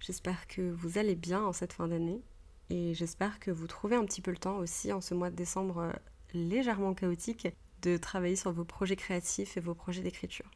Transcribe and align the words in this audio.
J'espère 0.00 0.46
que 0.46 0.70
vous 0.72 0.98
allez 0.98 1.14
bien 1.14 1.42
en 1.42 1.52
cette 1.52 1.72
fin 1.72 1.88
d'année 1.88 2.22
et 2.70 2.94
j'espère 2.94 3.40
que 3.40 3.50
vous 3.50 3.66
trouvez 3.66 3.96
un 3.96 4.04
petit 4.04 4.20
peu 4.20 4.30
le 4.30 4.36
temps 4.36 4.58
aussi 4.58 4.92
en 4.92 5.00
ce 5.00 5.14
mois 5.14 5.30
de 5.30 5.36
décembre 5.36 5.78
euh, 5.78 5.92
légèrement 6.34 6.94
chaotique 6.94 7.48
de 7.82 7.96
travailler 7.96 8.36
sur 8.36 8.52
vos 8.52 8.64
projets 8.64 8.96
créatifs 8.96 9.56
et 9.56 9.60
vos 9.60 9.74
projets 9.74 10.02
d'écriture. 10.02 10.50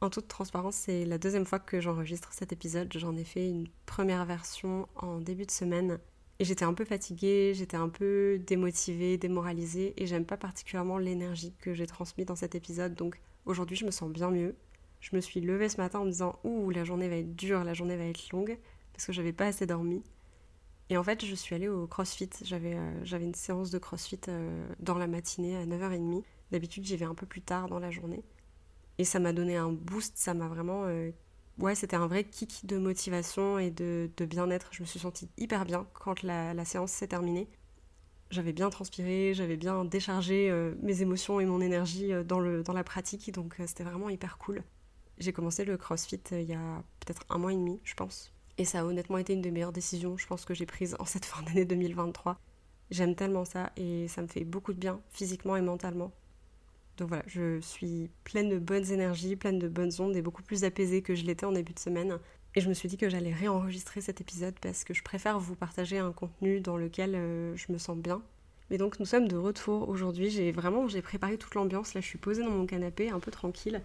En 0.00 0.10
toute 0.10 0.28
transparence, 0.28 0.76
c'est 0.76 1.04
la 1.06 1.18
deuxième 1.18 1.46
fois 1.46 1.58
que 1.58 1.80
j'enregistre 1.80 2.32
cet 2.32 2.52
épisode. 2.52 2.92
J'en 2.96 3.16
ai 3.16 3.24
fait 3.24 3.48
une 3.48 3.68
première 3.86 4.26
version 4.26 4.88
en 4.96 5.20
début 5.20 5.46
de 5.46 5.50
semaine 5.50 5.98
et 6.38 6.44
j'étais 6.44 6.64
un 6.64 6.74
peu 6.74 6.84
fatiguée, 6.84 7.52
j'étais 7.54 7.78
un 7.78 7.88
peu 7.88 8.38
démotivée, 8.46 9.16
démoralisée 9.16 9.94
et 9.96 10.06
j'aime 10.06 10.26
pas 10.26 10.36
particulièrement 10.36 10.98
l'énergie 10.98 11.54
que 11.60 11.72
j'ai 11.72 11.86
transmise 11.86 12.26
dans 12.26 12.36
cet 12.36 12.54
épisode. 12.54 12.94
Donc 12.94 13.20
aujourd'hui, 13.46 13.76
je 13.76 13.86
me 13.86 13.90
sens 13.90 14.10
bien 14.10 14.30
mieux 14.30 14.54
je 15.10 15.14
me 15.14 15.20
suis 15.20 15.40
levée 15.40 15.68
ce 15.68 15.76
matin 15.76 16.00
en 16.00 16.04
me 16.04 16.10
disant 16.10 16.38
Ouh, 16.42 16.70
la 16.70 16.82
journée 16.82 17.08
va 17.08 17.16
être 17.16 17.36
dure, 17.36 17.62
la 17.62 17.74
journée 17.74 17.96
va 17.96 18.04
être 18.04 18.28
longue, 18.30 18.58
parce 18.92 19.06
que 19.06 19.12
j'avais 19.12 19.32
pas 19.32 19.46
assez 19.46 19.64
dormi. 19.64 20.02
Et 20.90 20.96
en 20.96 21.04
fait, 21.04 21.24
je 21.24 21.34
suis 21.34 21.54
allée 21.54 21.68
au 21.68 21.86
crossfit. 21.86 22.30
J'avais 22.42 22.74
euh, 22.74 23.18
une 23.20 23.34
séance 23.34 23.70
de 23.70 23.78
crossfit 23.78 24.20
euh, 24.28 24.66
dans 24.80 24.98
la 24.98 25.06
matinée 25.06 25.56
à 25.56 25.64
9h30. 25.64 26.22
D'habitude, 26.50 26.84
j'y 26.84 26.96
vais 26.96 27.04
un 27.04 27.14
peu 27.14 27.26
plus 27.26 27.40
tard 27.40 27.68
dans 27.68 27.78
la 27.78 27.90
journée. 27.90 28.24
Et 28.98 29.04
ça 29.04 29.20
m'a 29.20 29.32
donné 29.32 29.56
un 29.56 29.70
boost, 29.70 30.16
ça 30.16 30.34
m'a 30.34 30.48
vraiment. 30.48 30.84
Euh, 30.86 31.10
ouais, 31.58 31.76
c'était 31.76 31.96
un 31.96 32.08
vrai 32.08 32.24
kick 32.24 32.66
de 32.66 32.76
motivation 32.76 33.60
et 33.60 33.70
de, 33.70 34.10
bien-être. 34.18 34.70
Je 34.72 34.82
me 34.82 34.86
suis 34.86 34.98
sentie 34.98 35.28
hyper 35.38 35.64
bien 35.66 35.86
quand 35.92 36.24
la, 36.24 36.52
la 36.52 36.64
séance 36.64 36.90
s'est 36.90 37.08
terminée. 37.08 37.48
J'avais 38.30 38.52
bien 38.52 38.70
transpiré, 38.70 39.34
j'avais 39.34 39.56
bien 39.56 39.84
déchargé 39.84 40.50
mes 40.82 41.00
émotions 41.00 41.38
et 41.38 41.44
mon 41.44 41.60
énergie 41.60 42.10
dans, 42.24 42.40
le, 42.40 42.64
dans 42.64 42.72
la 42.72 42.82
pratique, 42.82 43.30
donc 43.30 43.54
c'était 43.66 43.84
vraiment 43.84 44.08
hyper 44.08 44.36
cool. 44.38 44.64
J'ai 45.18 45.32
commencé 45.32 45.64
le 45.64 45.76
CrossFit 45.76 46.20
euh, 46.32 46.40
il 46.40 46.48
y 46.48 46.54
a 46.54 46.82
peut-être 47.00 47.24
un 47.30 47.38
mois 47.38 47.52
et 47.52 47.56
demi, 47.56 47.80
je 47.84 47.94
pense. 47.94 48.32
Et 48.58 48.64
ça 48.64 48.80
a 48.80 48.84
honnêtement 48.84 49.18
été 49.18 49.32
une 49.32 49.42
des 49.42 49.50
meilleures 49.50 49.72
décisions, 49.72 50.16
je 50.16 50.26
pense, 50.26 50.44
que 50.44 50.54
j'ai 50.54 50.66
prises 50.66 50.96
en 50.98 51.04
cette 51.06 51.24
fin 51.24 51.42
d'année 51.42 51.64
2023. 51.64 52.38
J'aime 52.90 53.14
tellement 53.14 53.44
ça 53.44 53.72
et 53.76 54.08
ça 54.08 54.22
me 54.22 54.28
fait 54.28 54.44
beaucoup 54.44 54.72
de 54.72 54.78
bien, 54.78 55.00
physiquement 55.10 55.56
et 55.56 55.60
mentalement. 55.60 56.12
Donc 56.96 57.08
voilà, 57.08 57.24
je 57.26 57.60
suis 57.60 58.10
pleine 58.24 58.48
de 58.48 58.58
bonnes 58.58 58.90
énergies, 58.90 59.36
pleine 59.36 59.58
de 59.58 59.68
bonnes 59.68 59.92
ondes 59.98 60.16
et 60.16 60.22
beaucoup 60.22 60.42
plus 60.42 60.64
apaisée 60.64 61.02
que 61.02 61.14
je 61.14 61.24
l'étais 61.24 61.44
en 61.44 61.52
début 61.52 61.74
de 61.74 61.78
semaine. 61.78 62.18
Et 62.54 62.60
je 62.62 62.68
me 62.68 62.74
suis 62.74 62.88
dit 62.88 62.96
que 62.96 63.10
j'allais 63.10 63.32
réenregistrer 63.32 64.00
cet 64.00 64.22
épisode 64.22 64.54
parce 64.60 64.84
que 64.84 64.94
je 64.94 65.02
préfère 65.02 65.38
vous 65.38 65.56
partager 65.56 65.98
un 65.98 66.12
contenu 66.12 66.60
dans 66.60 66.78
lequel 66.78 67.14
euh, 67.14 67.54
je 67.56 67.70
me 67.70 67.76
sens 67.76 67.98
bien. 67.98 68.22
Mais 68.70 68.78
donc 68.78 68.98
nous 68.98 69.04
sommes 69.04 69.28
de 69.28 69.36
retour 69.36 69.88
aujourd'hui. 69.88 70.30
J'ai 70.30 70.52
vraiment 70.52 70.88
j'ai 70.88 71.02
préparé 71.02 71.36
toute 71.36 71.54
l'ambiance. 71.54 71.92
Là, 71.92 72.00
je 72.00 72.06
suis 72.06 72.18
posée 72.18 72.42
dans 72.42 72.50
mon 72.50 72.66
canapé, 72.66 73.10
un 73.10 73.20
peu 73.20 73.30
tranquille, 73.30 73.82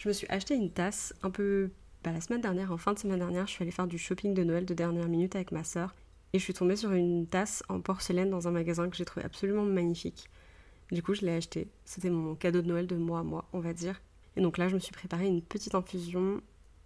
je 0.00 0.08
me 0.08 0.14
suis 0.14 0.26
acheté 0.30 0.54
une 0.54 0.70
tasse 0.70 1.14
un 1.22 1.30
peu 1.30 1.70
bah, 2.02 2.10
la 2.10 2.22
semaine 2.22 2.40
dernière, 2.40 2.72
en 2.72 2.78
fin 2.78 2.94
de 2.94 2.98
semaine 2.98 3.18
dernière, 3.18 3.46
je 3.46 3.52
suis 3.52 3.62
allée 3.62 3.70
faire 3.70 3.86
du 3.86 3.98
shopping 3.98 4.32
de 4.32 4.42
Noël 4.42 4.64
de 4.64 4.72
dernière 4.72 5.08
minute 5.08 5.36
avec 5.36 5.52
ma 5.52 5.62
sœur 5.62 5.94
et 6.32 6.38
je 6.38 6.44
suis 6.44 6.54
tombée 6.54 6.76
sur 6.76 6.92
une 6.92 7.26
tasse 7.26 7.62
en 7.68 7.80
porcelaine 7.80 8.30
dans 8.30 8.48
un 8.48 8.50
magasin 8.50 8.88
que 8.88 8.96
j'ai 8.96 9.04
trouvé 9.04 9.26
absolument 9.26 9.64
magnifique. 9.64 10.30
Du 10.90 11.02
coup, 11.02 11.12
je 11.12 11.20
l'ai 11.20 11.34
acheté. 11.34 11.68
C'était 11.84 12.08
mon 12.08 12.34
cadeau 12.34 12.62
de 12.62 12.68
Noël 12.68 12.86
de 12.86 12.96
moi 12.96 13.20
à 13.20 13.22
moi, 13.22 13.46
on 13.52 13.60
va 13.60 13.74
dire. 13.74 14.00
Et 14.36 14.40
donc 14.40 14.56
là, 14.56 14.68
je 14.68 14.74
me 14.74 14.80
suis 14.80 14.92
préparé 14.92 15.26
une 15.26 15.42
petite 15.42 15.74
infusion. 15.74 16.40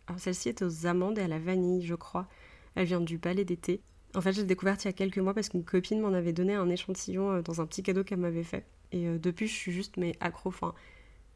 Alors 0.08 0.19
celle-ci 0.19 0.48
est 0.48 0.62
aux 0.62 0.86
amandes 0.86 1.19
et 1.19 1.22
à 1.22 1.28
la 1.28 1.38
vanille, 1.38 1.86
je 1.86 1.94
crois. 1.94 2.26
Elle 2.75 2.86
vient 2.86 3.00
du 3.00 3.20
palais 3.20 3.44
d'été. 3.44 3.81
En 4.16 4.22
fait, 4.22 4.32
je 4.32 4.41
l'ai 4.41 4.46
découverte 4.46 4.82
il 4.84 4.88
y 4.88 4.91
a 4.91 4.92
quelques 4.92 5.19
mois 5.19 5.34
parce 5.34 5.50
qu'une 5.50 5.64
copine 5.64 6.00
m'en 6.00 6.14
avait 6.14 6.32
donné 6.32 6.54
un 6.54 6.69
échantillon 6.69 7.31
euh, 7.31 7.42
dans 7.42 7.60
un 7.60 7.66
petit 7.66 7.84
cadeau 7.84 8.02
qu'elle 8.02 8.19
m'avait 8.19 8.42
fait. 8.42 8.64
Et 8.91 9.06
euh, 9.06 9.19
depuis, 9.19 9.46
je 9.46 9.54
suis 9.54 9.72
juste 9.72 9.98
mais 9.98 10.16
accro. 10.19 10.48
Enfin, 10.48 10.75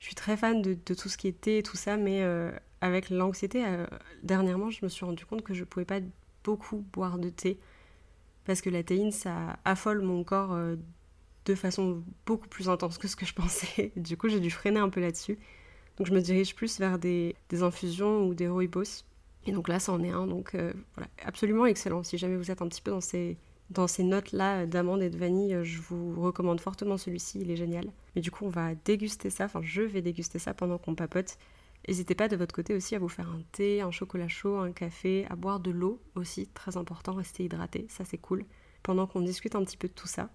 je 0.00 0.06
suis 0.06 0.14
très 0.14 0.36
fan 0.36 0.62
de, 0.62 0.74
tout 0.74 1.08
ce 1.08 1.16
qui 1.16 1.34
et 1.46 1.62
tout 1.62 1.76
ça, 1.76 1.96
mais 1.96 2.22
euh, 2.22 2.52
avec 2.80 3.10
l'anxiété, 3.10 3.64
euh, 3.66 3.86
dernièrement, 4.22 4.70
je 4.70 4.84
me 4.84 4.88
suis 4.88 5.04
rendu 5.04 5.24
compte 5.26 5.42
que 5.42 5.54
je 5.54 5.64
pouvais 5.64 5.84
pas 5.84 6.00
beaucoup 6.44 6.84
boire 6.92 7.18
de 7.18 7.30
thé 7.30 7.58
parce 8.44 8.60
que 8.60 8.70
la 8.70 8.82
théine, 8.82 9.12
ça 9.12 9.58
affole 9.64 10.00
mon 10.00 10.24
corps 10.24 10.52
euh, 10.52 10.76
de 11.44 11.54
façon 11.54 12.02
beaucoup 12.26 12.48
plus 12.48 12.68
intense 12.68 12.96
que 12.96 13.08
ce 13.08 13.16
que 13.16 13.26
je 13.26 13.34
pensais. 13.34 13.92
Du 13.96 14.16
coup, 14.16 14.28
j'ai 14.28 14.40
dû 14.40 14.50
freiner 14.50 14.80
un 14.80 14.88
peu 14.88 15.00
là-dessus. 15.00 15.38
Donc, 15.98 16.06
je 16.06 16.14
me 16.14 16.20
dirige 16.20 16.54
plus 16.54 16.78
vers 16.78 16.98
des, 16.98 17.34
infusions 17.60 18.24
ou 18.26 18.34
des 18.34 18.48
rooibos. 18.48 19.04
Et 19.46 19.52
donc 19.52 19.68
là, 19.68 19.80
ça 19.80 19.92
en 19.92 20.02
est 20.02 20.10
un. 20.10 20.26
Donc, 20.26 20.52
voilà, 20.94 21.10
absolument 21.24 21.66
excellent. 21.66 22.02
Si 22.04 22.18
jamais 22.18 22.36
vous 22.36 22.50
êtes 22.50 22.62
un 22.62 22.68
petit 22.68 22.82
peu 22.82 22.90
dans 22.90 23.00
ces 23.00 23.36
dans 23.70 23.86
ces 23.86 24.02
notes-là 24.02 24.66
d'amandes 24.66 25.02
et 25.02 25.10
de 25.10 25.18
vanille, 25.18 25.54
euh, 25.54 25.64
je 25.64 25.80
vous 25.80 26.20
recommande 26.20 26.60
fortement 26.60 26.96
celui-ci, 26.96 27.40
il 27.40 27.50
est 27.50 27.56
génial. 27.56 27.90
Mais 28.14 28.22
du 28.22 28.30
coup, 28.30 28.44
on 28.46 28.50
va 28.50 28.74
déguster 28.74 29.30
ça, 29.30 29.44
enfin 29.44 29.60
je 29.62 29.82
vais 29.82 30.02
déguster 30.02 30.38
ça 30.38 30.54
pendant 30.54 30.78
qu'on 30.78 30.94
papote. 30.94 31.38
N'hésitez 31.86 32.14
pas 32.14 32.28
de 32.28 32.36
votre 32.36 32.54
côté 32.54 32.74
aussi 32.74 32.94
à 32.94 32.98
vous 32.98 33.08
faire 33.08 33.28
un 33.28 33.42
thé, 33.52 33.82
un 33.82 33.90
chocolat 33.90 34.28
chaud, 34.28 34.58
un 34.58 34.72
café, 34.72 35.26
à 35.30 35.36
boire 35.36 35.60
de 35.60 35.70
l'eau 35.70 36.00
aussi, 36.14 36.46
très 36.48 36.76
important, 36.76 37.14
rester 37.14 37.44
hydraté, 37.44 37.86
ça 37.88 38.04
c'est 38.04 38.18
cool. 38.18 38.44
Pendant 38.82 39.06
qu'on 39.06 39.20
discute 39.20 39.54
un 39.54 39.64
petit 39.64 39.76
peu 39.76 39.88
de 39.88 39.92
tout 39.92 40.06
ça. 40.06 40.30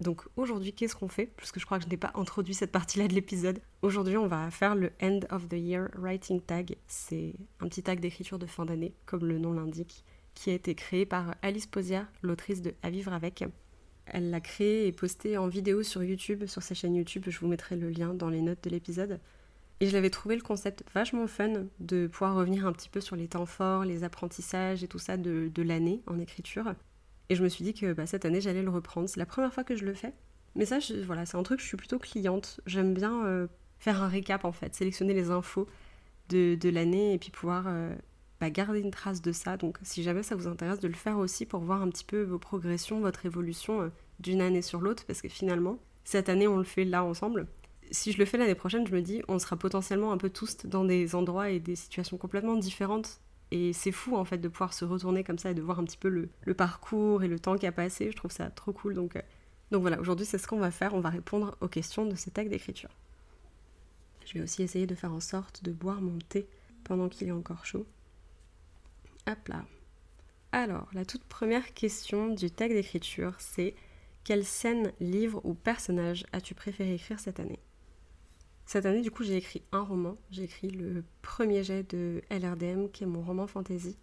Donc 0.00 0.22
aujourd'hui, 0.36 0.72
qu'est-ce 0.72 0.96
qu'on 0.96 1.08
fait? 1.08 1.26
Puisque 1.26 1.60
je 1.60 1.66
crois 1.66 1.78
que 1.78 1.84
je 1.84 1.90
n'ai 1.90 1.98
pas 1.98 2.12
introduit 2.14 2.54
cette 2.54 2.72
partie-là 2.72 3.06
de 3.06 3.12
l'épisode. 3.12 3.60
Aujourd'hui, 3.82 4.16
on 4.16 4.26
va 4.26 4.50
faire 4.50 4.74
le 4.74 4.92
End 5.02 5.20
of 5.30 5.48
the 5.48 5.54
Year 5.54 5.90
Writing 5.98 6.40
Tag. 6.40 6.76
C'est 6.86 7.34
un 7.60 7.68
petit 7.68 7.82
tag 7.82 8.00
d'écriture 8.00 8.38
de 8.38 8.46
fin 8.46 8.64
d'année, 8.64 8.94
comme 9.04 9.26
le 9.26 9.38
nom 9.38 9.52
l'indique 9.52 10.04
qui 10.34 10.50
a 10.50 10.54
été 10.54 10.74
créée 10.74 11.06
par 11.06 11.34
Alice 11.42 11.66
Posier, 11.66 12.02
l'autrice 12.22 12.62
de 12.62 12.74
À 12.82 12.90
vivre 12.90 13.12
avec. 13.12 13.44
Elle 14.06 14.30
l'a 14.30 14.40
créé 14.40 14.86
et 14.86 14.92
posté 14.92 15.38
en 15.38 15.46
vidéo 15.46 15.82
sur 15.82 16.02
YouTube, 16.02 16.46
sur 16.46 16.62
sa 16.62 16.74
chaîne 16.74 16.96
YouTube. 16.96 17.24
Je 17.28 17.38
vous 17.38 17.46
mettrai 17.46 17.76
le 17.76 17.90
lien 17.90 18.14
dans 18.14 18.28
les 18.28 18.40
notes 18.40 18.64
de 18.64 18.70
l'épisode. 18.70 19.20
Et 19.80 19.86
je 19.86 19.92
l'avais 19.92 20.10
trouvé 20.10 20.36
le 20.36 20.42
concept 20.42 20.84
vachement 20.92 21.26
fun 21.26 21.64
de 21.78 22.06
pouvoir 22.06 22.34
revenir 22.34 22.66
un 22.66 22.72
petit 22.72 22.90
peu 22.90 23.00
sur 23.00 23.16
les 23.16 23.28
temps 23.28 23.46
forts, 23.46 23.84
les 23.84 24.04
apprentissages 24.04 24.84
et 24.84 24.88
tout 24.88 24.98
ça 24.98 25.16
de, 25.16 25.50
l'année 25.62 26.02
en 26.06 26.18
écriture. 26.18 26.74
Et 27.30 27.34
je 27.34 27.42
me 27.42 27.48
suis 27.48 27.64
dit 27.64 27.72
que 27.72 27.92
bah, 27.92 28.06
cette 28.06 28.24
année 28.24 28.40
j'allais 28.40 28.62
le 28.62 28.70
reprendre. 28.70 29.08
C'est 29.08 29.20
la 29.20 29.26
première 29.26 29.54
fois 29.54 29.64
que 29.64 29.76
je 29.76 29.84
le 29.84 29.94
fais. 29.94 30.12
Mais 30.54 30.66
ça, 30.66 30.78
voilà, 31.06 31.24
c'est 31.24 31.36
un 31.36 31.42
truc, 31.42 31.60
je 31.60 31.66
suis 31.66 31.76
plutôt 31.76 31.98
cliente. 31.98 32.60
J'aime 32.66 32.92
bien 32.92 33.24
euh, 33.24 33.46
faire 33.78 34.02
un 34.02 34.08
récap 34.08 34.44
en 34.44 34.52
fait, 34.52 34.74
sélectionner 34.74 35.14
les 35.14 35.30
infos 35.30 35.66
de, 36.28 36.68
l'année 36.68 37.14
et 37.14 37.18
puis 37.18 37.30
pouvoir 37.30 37.64
euh, 37.66 37.94
garder 38.48 38.80
une 38.80 38.90
trace 38.90 39.20
de 39.20 39.32
ça. 39.32 39.58
Donc 39.58 39.78
si 39.82 40.02
jamais 40.02 40.22
ça 40.22 40.34
vous 40.34 40.46
intéresse 40.46 40.80
de 40.80 40.88
le 40.88 40.94
faire 40.94 41.18
aussi 41.18 41.44
pour 41.44 41.60
voir 41.60 41.82
un 41.82 41.90
petit 41.90 42.04
peu 42.04 42.22
vos 42.22 42.38
progressions, 42.38 43.00
votre 43.00 43.26
évolution 43.26 43.82
euh, 43.82 43.88
d'une 44.18 44.40
année 44.40 44.62
sur 44.62 44.80
l'autre, 44.80 45.04
parce 45.04 45.20
que 45.20 45.28
finalement, 45.28 45.78
cette 46.04 46.30
année 46.30 46.48
on 46.48 46.56
le 46.56 46.64
fait 46.64 46.86
là 46.86 47.04
ensemble. 47.04 47.46
Si 47.90 48.12
je 48.12 48.18
le 48.18 48.24
fais 48.24 48.38
l'année 48.38 48.54
prochaine, 48.54 48.86
je 48.86 48.94
me 48.94 49.02
dis, 49.02 49.20
on 49.28 49.38
sera 49.38 49.56
potentiellement 49.56 50.12
un 50.12 50.16
peu 50.16 50.30
tous 50.30 50.56
dans 50.64 50.84
des 50.84 51.14
endroits 51.14 51.50
et 51.50 51.60
des 51.60 51.76
situations 51.76 52.16
complètement 52.16 52.56
différentes. 52.56 53.20
Et 53.50 53.72
c'est 53.72 53.92
fou 53.92 54.16
en 54.16 54.24
fait 54.24 54.38
de 54.38 54.48
pouvoir 54.48 54.72
se 54.72 54.84
retourner 54.84 55.24
comme 55.24 55.38
ça 55.38 55.50
et 55.50 55.54
de 55.54 55.62
voir 55.62 55.80
un 55.80 55.84
petit 55.84 55.98
peu 55.98 56.08
le, 56.08 56.54
parcours 56.54 57.24
et 57.24 57.28
le 57.28 57.38
temps 57.38 57.58
qui 57.58 57.66
a 57.66 57.72
passé. 57.72 58.10
Je 58.10 58.16
trouve 58.16 58.30
ça 58.30 58.48
trop 58.48 58.72
cool. 58.72 58.94
Donc, 58.94 59.16
euh, 59.16 59.22
donc 59.72 59.82
voilà, 59.82 60.00
aujourd'hui 60.00 60.24
c'est 60.24 60.38
ce 60.38 60.46
qu'on 60.46 60.60
va 60.60 60.70
faire. 60.70 60.94
On 60.94 61.00
va 61.00 61.10
répondre 61.10 61.56
aux 61.60 61.68
questions 61.68 62.06
de 62.06 62.14
cet 62.14 62.38
acte 62.38 62.50
d'écriture. 62.50 62.90
Je 64.24 64.34
vais 64.34 64.44
aussi 64.44 64.62
essayer 64.62 64.86
de 64.86 64.94
faire 64.94 65.12
en 65.12 65.20
sorte 65.20 65.64
de 65.64 65.72
boire 65.72 66.00
mon 66.00 66.18
thé 66.28 66.46
pendant 66.84 67.08
qu'il 67.08 67.26
est 67.26 67.32
encore 67.32 67.66
chaud. 67.66 67.86
Alors, 70.52 70.88
la 70.92 71.04
toute 71.04 71.24
première 71.24 71.72
question 71.74 72.28
du 72.28 72.50
tag 72.50 72.72
d'écriture, 72.72 73.34
c'est 73.38 73.74
quelle 74.24 74.44
scène, 74.44 74.92
livre 75.00 75.40
ou 75.44 75.54
personnage 75.54 76.26
as-tu 76.32 76.54
préféré 76.54 76.94
écrire 76.94 77.20
cette 77.20 77.40
année? 77.40 77.60
Cette 78.66 78.86
année, 78.86 79.00
du 79.00 79.10
coup, 79.10 79.24
j'ai 79.24 79.36
écrit 79.36 79.62
un 79.72 79.82
roman. 79.82 80.16
J'ai 80.30 80.44
écrit 80.44 80.70
le 80.70 81.04
premier 81.22 81.64
jet 81.64 81.82
de 81.90 82.22
LRDM, 82.30 82.88
qui 82.88 83.04
est 83.04 83.06
mon 83.06 83.22
roman 83.22 83.46
fantasy. 83.46 83.96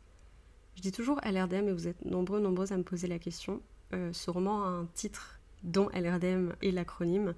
Je 0.75 0.81
dis 0.81 0.91
toujours 0.91 1.19
LRDM 1.24 1.69
et 1.69 1.74
vous 1.74 1.88
êtes 1.88 2.03
nombreux, 2.06 2.39
nombreuses 2.39 2.71
à 2.71 2.77
me 2.77 2.83
poser 2.83 3.07
la 3.07 3.19
question. 3.19 3.62
Euh, 3.94 4.12
ce 4.13 4.29
roman 4.29 4.63
a 4.63 4.68
un 4.68 4.85
titre 4.85 5.39
dont 5.63 5.89
LRDM 5.89 6.51
est 6.62 6.71
l'acronyme. 6.71 7.33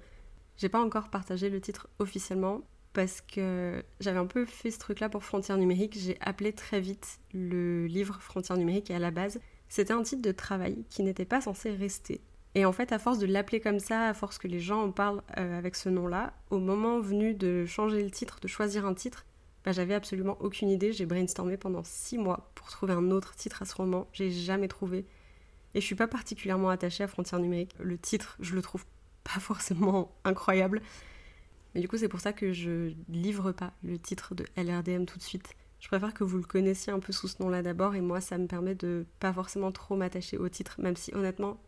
J'ai 0.56 0.68
pas 0.68 0.80
encore 0.80 1.08
partagé 1.08 1.48
le 1.48 1.60
titre 1.60 1.88
officiellement 1.98 2.62
parce 2.92 3.20
que 3.20 3.82
j'avais 4.00 4.18
un 4.18 4.26
peu 4.26 4.44
fait 4.44 4.70
ce 4.70 4.78
truc-là 4.78 5.08
pour 5.08 5.24
Frontières 5.24 5.58
numériques. 5.58 5.96
J'ai 5.98 6.16
appelé 6.20 6.52
très 6.52 6.80
vite 6.80 7.20
le 7.32 7.86
livre 7.86 8.18
Frontières 8.20 8.58
numériques 8.58 8.90
et 8.90 8.94
à 8.94 8.98
la 8.98 9.10
base, 9.10 9.40
c'était 9.68 9.92
un 9.92 10.02
titre 10.02 10.22
de 10.22 10.32
travail 10.32 10.84
qui 10.90 11.02
n'était 11.02 11.24
pas 11.24 11.40
censé 11.40 11.70
rester. 11.70 12.20
Et 12.56 12.64
en 12.64 12.72
fait, 12.72 12.90
à 12.92 12.98
force 12.98 13.18
de 13.18 13.26
l'appeler 13.26 13.60
comme 13.60 13.78
ça, 13.78 14.08
à 14.08 14.14
force 14.14 14.38
que 14.38 14.48
les 14.48 14.58
gens 14.58 14.82
en 14.82 14.90
parlent 14.90 15.22
euh, 15.38 15.56
avec 15.56 15.76
ce 15.76 15.88
nom-là, 15.88 16.32
au 16.50 16.58
moment 16.58 16.98
venu 16.98 17.34
de 17.34 17.64
changer 17.64 18.02
le 18.02 18.10
titre, 18.10 18.40
de 18.40 18.48
choisir 18.48 18.86
un 18.86 18.94
titre, 18.94 19.24
bah, 19.64 19.70
j'avais 19.70 19.94
absolument 19.94 20.36
aucune 20.40 20.68
idée. 20.68 20.92
J'ai 20.92 21.06
brainstormé 21.06 21.56
pendant 21.56 21.84
six 21.84 22.18
mois 22.18 22.50
pour 22.56 22.68
trouver 22.68 22.92
un 22.92 23.10
autre 23.12 23.36
titre 23.36 23.62
à 23.62 23.66
ce 23.66 23.74
roman. 23.76 24.08
J'ai 24.12 24.32
jamais 24.32 24.66
trouvé. 24.66 25.06
Et 25.74 25.80
je 25.80 25.86
suis 25.86 25.94
pas 25.94 26.08
particulièrement 26.08 26.70
attachée 26.70 27.04
à 27.04 27.08
Frontières 27.08 27.40
numériques. 27.40 27.76
Le 27.78 27.96
titre, 27.96 28.36
je 28.40 28.56
le 28.56 28.62
trouve 28.62 28.84
pas 29.22 29.38
forcément 29.38 30.12
incroyable. 30.24 30.82
Mais 31.74 31.80
du 31.80 31.88
coup, 31.88 31.96
c'est 31.96 32.08
pour 32.08 32.20
ça 32.20 32.32
que 32.32 32.52
je 32.52 32.92
livre 33.08 33.52
pas 33.52 33.72
le 33.82 33.98
titre 33.98 34.34
de 34.34 34.44
LRDM 34.56 35.04
tout 35.04 35.18
de 35.18 35.22
suite. 35.22 35.54
Je 35.78 35.88
préfère 35.88 36.12
que 36.12 36.24
vous 36.24 36.36
le 36.36 36.44
connaissiez 36.44 36.92
un 36.92 36.98
peu 36.98 37.12
sous 37.12 37.28
ce 37.28 37.42
nom-là 37.42 37.62
d'abord, 37.62 37.94
et 37.94 38.00
moi, 38.00 38.20
ça 38.20 38.36
me 38.38 38.46
permet 38.46 38.74
de 38.74 39.06
pas 39.18 39.32
forcément 39.32 39.72
trop 39.72 39.96
m'attacher 39.96 40.36
au 40.36 40.48
titre, 40.48 40.80
même 40.80 40.96
si 40.96 41.14
honnêtement, 41.14 41.60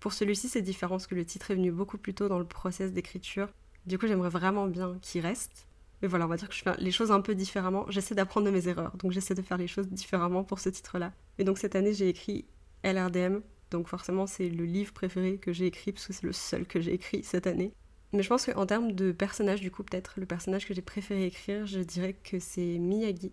pour 0.00 0.12
celui-ci, 0.12 0.48
c'est 0.48 0.62
différent 0.62 0.96
parce 0.96 1.06
que 1.06 1.14
le 1.14 1.24
titre 1.24 1.52
est 1.52 1.54
venu 1.54 1.70
beaucoup 1.70 1.96
plus 1.96 2.12
tôt 2.12 2.28
dans 2.28 2.40
le 2.40 2.44
process 2.44 2.92
d'écriture. 2.92 3.48
Du 3.86 3.98
coup, 3.98 4.08
j'aimerais 4.08 4.30
vraiment 4.30 4.66
bien 4.66 4.98
qu'il 5.00 5.20
reste. 5.20 5.68
Mais 6.02 6.08
voilà, 6.08 6.24
on 6.24 6.28
va 6.28 6.36
dire 6.36 6.48
que 6.48 6.54
je 6.54 6.62
fais 6.62 6.74
les 6.78 6.90
choses 6.90 7.12
un 7.12 7.20
peu 7.20 7.36
différemment. 7.36 7.86
J'essaie 7.88 8.16
d'apprendre 8.16 8.46
de 8.46 8.50
mes 8.50 8.66
erreurs, 8.66 8.96
donc 8.96 9.12
j'essaie 9.12 9.36
de 9.36 9.42
faire 9.42 9.58
les 9.58 9.68
choses 9.68 9.88
différemment 9.88 10.42
pour 10.42 10.58
ce 10.58 10.68
titre-là. 10.70 11.12
Et 11.38 11.44
donc 11.44 11.58
cette 11.58 11.76
année, 11.76 11.94
j'ai 11.94 12.08
écrit 12.08 12.46
LRDM, 12.82 13.42
donc 13.70 13.86
forcément, 13.86 14.26
c'est 14.26 14.48
le 14.48 14.64
livre 14.64 14.92
préféré 14.92 15.38
que 15.38 15.52
j'ai 15.52 15.66
écrit, 15.66 15.92
parce 15.92 16.08
que 16.08 16.12
c'est 16.12 16.26
le 16.26 16.32
seul 16.32 16.66
que 16.66 16.80
j'ai 16.80 16.94
écrit 16.94 17.22
cette 17.22 17.46
année. 17.46 17.72
Mais 18.12 18.22
je 18.22 18.28
pense 18.28 18.46
qu'en 18.46 18.66
termes 18.66 18.92
de 18.92 19.10
personnage, 19.12 19.60
du 19.60 19.70
coup, 19.70 19.82
peut-être 19.82 20.14
le 20.16 20.26
personnage 20.26 20.66
que 20.66 20.74
j'ai 20.74 20.82
préféré 20.82 21.26
écrire, 21.26 21.66
je 21.66 21.80
dirais 21.80 22.12
que 22.12 22.38
c'est 22.38 22.78
Miyagi. 22.78 23.32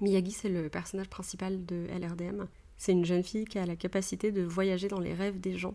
Miyagi, 0.00 0.32
c'est 0.32 0.48
le 0.48 0.68
personnage 0.68 1.08
principal 1.08 1.64
de 1.64 1.86
LRDM. 1.88 2.46
C'est 2.76 2.92
une 2.92 3.04
jeune 3.04 3.22
fille 3.22 3.46
qui 3.46 3.58
a 3.58 3.64
la 3.64 3.76
capacité 3.76 4.32
de 4.32 4.42
voyager 4.42 4.88
dans 4.88 5.00
les 5.00 5.14
rêves 5.14 5.40
des 5.40 5.56
gens. 5.56 5.74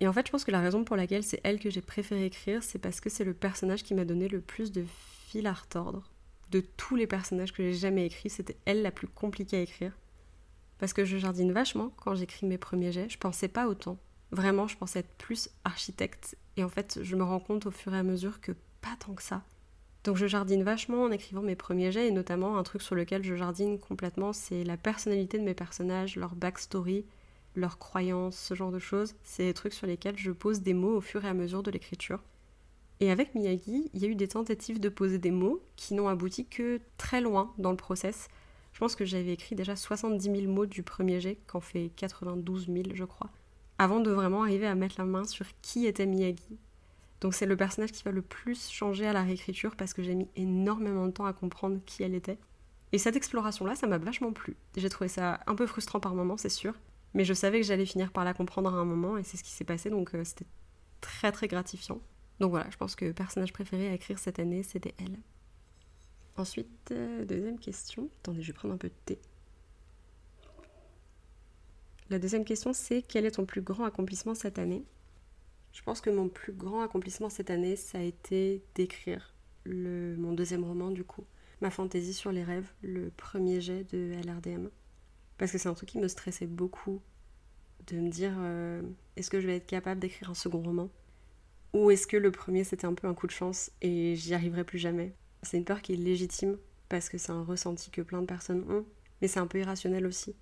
Et 0.00 0.08
en 0.08 0.12
fait, 0.12 0.26
je 0.26 0.32
pense 0.32 0.44
que 0.44 0.50
la 0.50 0.60
raison 0.60 0.84
pour 0.84 0.96
laquelle 0.96 1.22
c'est 1.22 1.40
elle 1.44 1.60
que 1.60 1.70
j'ai 1.70 1.80
préféré 1.80 2.26
écrire, 2.26 2.62
c'est 2.62 2.80
parce 2.80 3.00
que 3.00 3.08
c'est 3.08 3.24
le 3.24 3.34
personnage 3.34 3.84
qui 3.84 3.94
m'a 3.94 4.04
donné 4.04 4.28
le 4.28 4.40
plus 4.40 4.72
de 4.72 4.84
fil 5.28 5.46
à 5.46 5.52
retordre. 5.52 6.10
De 6.50 6.60
tous 6.60 6.96
les 6.96 7.06
personnages 7.06 7.52
que 7.52 7.62
j'ai 7.62 7.72
jamais 7.72 8.06
écrits, 8.06 8.28
c'était 8.28 8.56
elle 8.64 8.82
la 8.82 8.90
plus 8.90 9.06
compliquée 9.06 9.58
à 9.58 9.60
écrire. 9.60 9.96
Parce 10.78 10.92
que 10.92 11.04
je 11.04 11.16
jardine 11.16 11.52
vachement 11.52 11.92
quand 11.96 12.16
j'écris 12.16 12.46
mes 12.46 12.58
premiers 12.58 12.92
jets, 12.92 13.08
je 13.08 13.16
pensais 13.16 13.48
pas 13.48 13.68
autant. 13.68 13.96
Vraiment, 14.32 14.66
je 14.66 14.76
pensais 14.76 15.00
être 15.00 15.14
plus 15.18 15.50
architecte. 15.64 16.36
Et 16.56 16.64
en 16.64 16.68
fait, 16.68 16.98
je 17.02 17.16
me 17.16 17.22
rends 17.22 17.40
compte 17.40 17.66
au 17.66 17.70
fur 17.70 17.94
et 17.94 17.98
à 17.98 18.02
mesure 18.02 18.40
que 18.40 18.52
pas 18.80 18.96
tant 18.98 19.14
que 19.14 19.22
ça. 19.22 19.42
Donc 20.04 20.16
je 20.16 20.26
jardine 20.26 20.64
vachement 20.64 21.04
en 21.04 21.12
écrivant 21.12 21.42
mes 21.42 21.54
premiers 21.54 21.92
jets, 21.92 22.08
et 22.08 22.10
notamment 22.10 22.58
un 22.58 22.62
truc 22.64 22.82
sur 22.82 22.96
lequel 22.96 23.22
je 23.22 23.36
jardine 23.36 23.78
complètement, 23.78 24.32
c'est 24.32 24.64
la 24.64 24.76
personnalité 24.76 25.38
de 25.38 25.44
mes 25.44 25.54
personnages, 25.54 26.16
leur 26.16 26.34
backstory, 26.34 27.04
leurs 27.54 27.78
croyances, 27.78 28.36
ce 28.36 28.54
genre 28.54 28.72
de 28.72 28.80
choses. 28.80 29.14
C'est 29.22 29.44
des 29.44 29.54
trucs 29.54 29.74
sur 29.74 29.86
lesquels 29.86 30.18
je 30.18 30.32
pose 30.32 30.62
des 30.62 30.74
mots 30.74 30.96
au 30.96 31.00
fur 31.00 31.24
et 31.24 31.28
à 31.28 31.34
mesure 31.34 31.62
de 31.62 31.70
l'écriture. 31.70 32.20
Et 33.00 33.10
avec 33.10 33.34
Miyagi, 33.34 33.90
il 33.92 34.00
y 34.00 34.06
a 34.06 34.08
eu 34.08 34.14
des 34.14 34.28
tentatives 34.28 34.80
de 34.80 34.88
poser 34.88 35.18
des 35.18 35.30
mots 35.30 35.62
qui 35.76 35.94
n'ont 35.94 36.08
abouti 36.08 36.46
que 36.46 36.80
très 36.96 37.20
loin 37.20 37.52
dans 37.58 37.70
le 37.70 37.76
process. 37.76 38.28
Je 38.72 38.78
pense 38.78 38.96
que 38.96 39.04
j'avais 39.04 39.32
écrit 39.32 39.54
déjà 39.54 39.76
70 39.76 40.24
000 40.24 40.52
mots 40.52 40.66
du 40.66 40.82
premier 40.82 41.20
jet, 41.20 41.38
qu'en 41.46 41.60
fait 41.60 41.90
92 41.96 42.66
000 42.66 42.82
je 42.94 43.04
crois, 43.04 43.30
avant 43.82 44.00
de 44.00 44.10
vraiment 44.10 44.42
arriver 44.42 44.66
à 44.66 44.74
mettre 44.74 44.94
la 44.98 45.04
main 45.04 45.24
sur 45.24 45.46
qui 45.60 45.86
était 45.86 46.06
Miyagi. 46.06 46.58
Donc 47.20 47.34
c'est 47.34 47.46
le 47.46 47.56
personnage 47.56 47.92
qui 47.92 48.02
va 48.04 48.12
le 48.12 48.22
plus 48.22 48.70
changer 48.70 49.06
à 49.06 49.12
la 49.12 49.22
réécriture 49.22 49.76
parce 49.76 49.92
que 49.92 50.02
j'ai 50.02 50.14
mis 50.14 50.28
énormément 50.36 51.06
de 51.06 51.12
temps 51.12 51.26
à 51.26 51.32
comprendre 51.32 51.80
qui 51.84 52.02
elle 52.02 52.14
était. 52.14 52.38
Et 52.92 52.98
cette 52.98 53.16
exploration-là, 53.16 53.74
ça 53.74 53.86
m'a 53.86 53.98
vachement 53.98 54.32
plu. 54.32 54.56
J'ai 54.76 54.88
trouvé 54.88 55.08
ça 55.08 55.40
un 55.46 55.54
peu 55.54 55.66
frustrant 55.66 55.98
par 55.98 56.14
moments, 56.14 56.36
c'est 56.36 56.48
sûr, 56.48 56.74
mais 57.14 57.24
je 57.24 57.34
savais 57.34 57.60
que 57.60 57.66
j'allais 57.66 57.86
finir 57.86 58.12
par 58.12 58.24
la 58.24 58.34
comprendre 58.34 58.72
à 58.72 58.76
un 58.76 58.84
moment 58.84 59.18
et 59.18 59.24
c'est 59.24 59.36
ce 59.36 59.42
qui 59.42 59.50
s'est 59.50 59.64
passé, 59.64 59.90
donc 59.90 60.14
euh, 60.14 60.24
c'était 60.24 60.46
très 61.00 61.32
très 61.32 61.48
gratifiant. 61.48 62.00
Donc 62.38 62.50
voilà, 62.50 62.68
je 62.70 62.76
pense 62.76 62.94
que 62.94 63.10
personnage 63.12 63.52
préféré 63.52 63.88
à 63.88 63.94
écrire 63.94 64.18
cette 64.18 64.38
année, 64.38 64.62
c'était 64.62 64.94
elle. 64.98 65.18
Ensuite, 66.36 66.90
euh, 66.92 67.24
deuxième 67.24 67.58
question. 67.58 68.08
Attendez, 68.20 68.42
je 68.42 68.48
vais 68.48 68.52
prendre 68.52 68.74
un 68.74 68.78
peu 68.78 68.88
de 68.88 68.94
thé. 69.04 69.18
La 72.12 72.18
deuxième 72.18 72.44
question, 72.44 72.74
c'est 72.74 73.00
quel 73.00 73.24
est 73.24 73.30
ton 73.30 73.46
plus 73.46 73.62
grand 73.62 73.86
accomplissement 73.86 74.34
cette 74.34 74.58
année? 74.58 74.84
Je 75.72 75.80
pense 75.80 76.02
que 76.02 76.10
mon 76.10 76.28
plus 76.28 76.52
grand 76.52 76.82
accomplissement 76.82 77.30
cette 77.30 77.48
année, 77.48 77.74
ça 77.74 77.96
a 77.96 78.02
été 78.02 78.62
d'écrire 78.74 79.32
mon 79.64 80.34
deuxième 80.34 80.62
roman, 80.62 80.90
du 80.90 81.04
coup, 81.04 81.24
Ma 81.62 81.70
fantaisie 81.70 82.12
sur 82.12 82.30
les 82.30 82.44
rêves, 82.44 82.70
le 82.82 83.10
premier 83.16 83.62
jet 83.62 83.84
de 83.94 84.12
LRDM. 84.26 84.68
Parce 85.38 85.52
que 85.52 85.56
c'est 85.56 85.70
un 85.70 85.74
truc 85.74 85.88
qui 85.88 85.98
me 85.98 86.06
stressait 86.06 86.46
beaucoup 86.46 87.00
de 87.86 87.96
me 87.96 88.10
dire 88.10 88.34
euh, 88.36 88.82
est-ce 89.16 89.30
que 89.30 89.40
je 89.40 89.46
vais 89.46 89.56
être 89.56 89.66
capable 89.66 89.98
d'écrire 89.98 90.28
un 90.28 90.34
second 90.34 90.60
roman? 90.60 90.90
Ou 91.72 91.90
est-ce 91.90 92.06
que 92.06 92.18
le 92.18 92.30
premier 92.30 92.62
c'était 92.62 92.84
un 92.84 92.92
peu 92.92 93.06
un 93.06 93.14
coup 93.14 93.26
de 93.26 93.32
chance 93.32 93.70
et 93.80 94.16
j'y 94.16 94.34
arriverai 94.34 94.64
plus 94.64 94.78
jamais? 94.78 95.14
C'est 95.44 95.56
une 95.56 95.64
peur 95.64 95.80
qui 95.80 95.94
est 95.94 95.96
légitime 95.96 96.58
parce 96.90 97.08
que 97.08 97.16
c'est 97.16 97.32
un 97.32 97.42
ressenti 97.42 97.90
que 97.90 98.02
plein 98.02 98.20
de 98.20 98.26
personnes 98.26 98.70
ont, 98.70 98.84
mais 99.22 99.28
c'est 99.28 99.40
un 99.40 99.46
peu 99.46 99.60
irrationnel 99.60 100.04
aussi. 100.04 100.36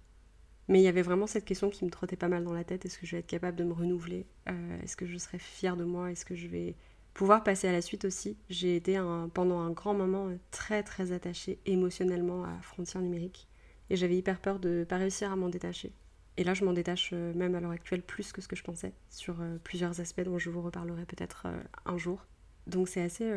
Mais 0.71 0.81
il 0.81 0.85
y 0.85 0.89
avait 0.89 1.03
vraiment 1.03 1.27
cette 1.27 1.45
question 1.45 1.69
qui 1.69 1.85
me 1.85 1.91
trottait 1.91 2.17
pas 2.17 2.29
mal 2.29 2.45
dans 2.45 2.55
la 2.55 2.65
tête 2.65 2.87
est-ce 2.87 2.99
que 2.99 3.05
je 3.05 3.17
vais 3.17 3.21
être 3.21 3.27
capable 3.27 3.59
de 3.59 3.65
me 3.65 3.73
renouveler 3.73 4.25
euh, 4.49 4.83
Est-ce 4.83 4.97
que 4.97 5.05
je 5.05 5.19
serai 5.19 5.39
fière 5.39 5.77
de 5.77 5.85
moi? 5.85 6.11
Est-ce 6.11 6.25
que 6.25 6.35
je 6.35 6.47
vais 6.47 6.77
pouvoir 7.13 7.45
passer 7.45 7.69
à 7.69 7.73
la 7.73 7.83
suite 7.83 8.07
aussi? 8.07 8.39
J'ai 8.49 8.77
été 8.77 8.99
pendant 9.35 9.59
un 9.59 9.71
grand 9.71 9.93
moment 9.95 10.31
très 10.51 10.83
très 10.83 11.13
attachée 11.13 11.59
émotionnellement 11.67 12.45
à 12.45 12.63
Frontières 12.63 13.03
numériques 13.03 13.49
et 13.91 13.97
j'avais 13.97 14.17
hyper 14.17 14.41
peur 14.41 14.59
de 14.59 14.87
pas 14.89 14.97
réussir 14.97 15.31
à 15.31 15.37
m'en 15.37 15.49
détacher. 15.49 15.93
Et 16.37 16.45
là, 16.45 16.55
je 16.55 16.65
m'en 16.65 16.73
détache 16.73 17.11
euh, 17.13 17.35
même 17.35 17.55
à 17.55 17.61
l'heure 17.61 17.73
actuelle 17.73 18.03
plus 18.03 18.33
que 18.33 18.41
ce 18.41 18.49
que 18.49 18.57
je 18.57 18.63
pensais 18.63 18.95
sur 19.11 19.41
euh, 19.41 19.59
plusieurs 19.63 20.01
aspects 20.01 20.23
dont 20.23 20.39
je 20.39 20.49
vous 20.49 20.63
reparlerai 20.63 21.05
peut-être 21.05 21.43
euh, 21.47 21.61
un 21.85 21.99
jour. 21.99 22.25
Donc 22.67 22.89
c'est 22.89 23.03
assez 23.03 23.29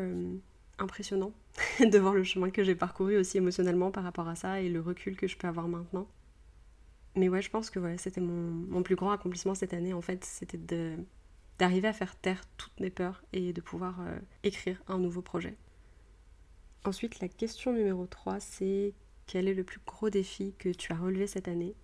impressionnant 0.78 1.32
de 1.80 1.98
voir 1.98 2.14
le 2.14 2.22
chemin 2.24 2.50
que 2.50 2.62
j'ai 2.62 2.74
parcouru 2.74 3.16
aussi 3.16 3.38
émotionnellement 3.38 3.90
par 3.90 4.04
rapport 4.04 4.28
à 4.28 4.36
ça 4.36 4.60
et 4.60 4.68
le 4.68 4.80
recul 4.80 5.16
que 5.16 5.26
je 5.26 5.36
peux 5.36 5.48
avoir 5.48 5.66
maintenant. 5.66 6.06
Mais 7.16 7.28
ouais, 7.28 7.42
je 7.42 7.50
pense 7.50 7.70
que 7.70 7.96
c'était 7.96 8.20
mon, 8.20 8.50
mon, 8.50 8.82
plus 8.82 8.96
grand 8.96 9.12
accomplissement 9.12 9.54
cette 9.54 9.72
année 9.72 9.92
en 9.92 10.00
fait, 10.00 10.24
c'était 10.24 10.58
d'arriver 11.58 11.86
à 11.86 11.92
faire 11.92 12.16
taire 12.16 12.42
toutes 12.56 12.78
mes 12.80 12.90
peurs 12.90 13.22
et 13.32 13.52
de 13.52 13.60
pouvoir 13.60 14.00
écrire 14.42 14.82
un 14.88 14.98
nouveau 14.98 15.22
projet. 15.22 15.56
Ensuite, 16.84 17.20
la 17.20 17.28
question 17.28 17.72
numéro 17.72 18.06
3, 18.06 18.40
c'est 18.40 18.92
quel 19.26 19.48
est 19.48 19.54
le 19.54 19.64
plus 19.64 19.80
gros 19.86 20.10
défi 20.10 20.54
que 20.58 20.68
tu 20.68 20.92
as 20.92 20.96
relevé 20.96 21.26
cette 21.26 21.48
année? 21.48 21.74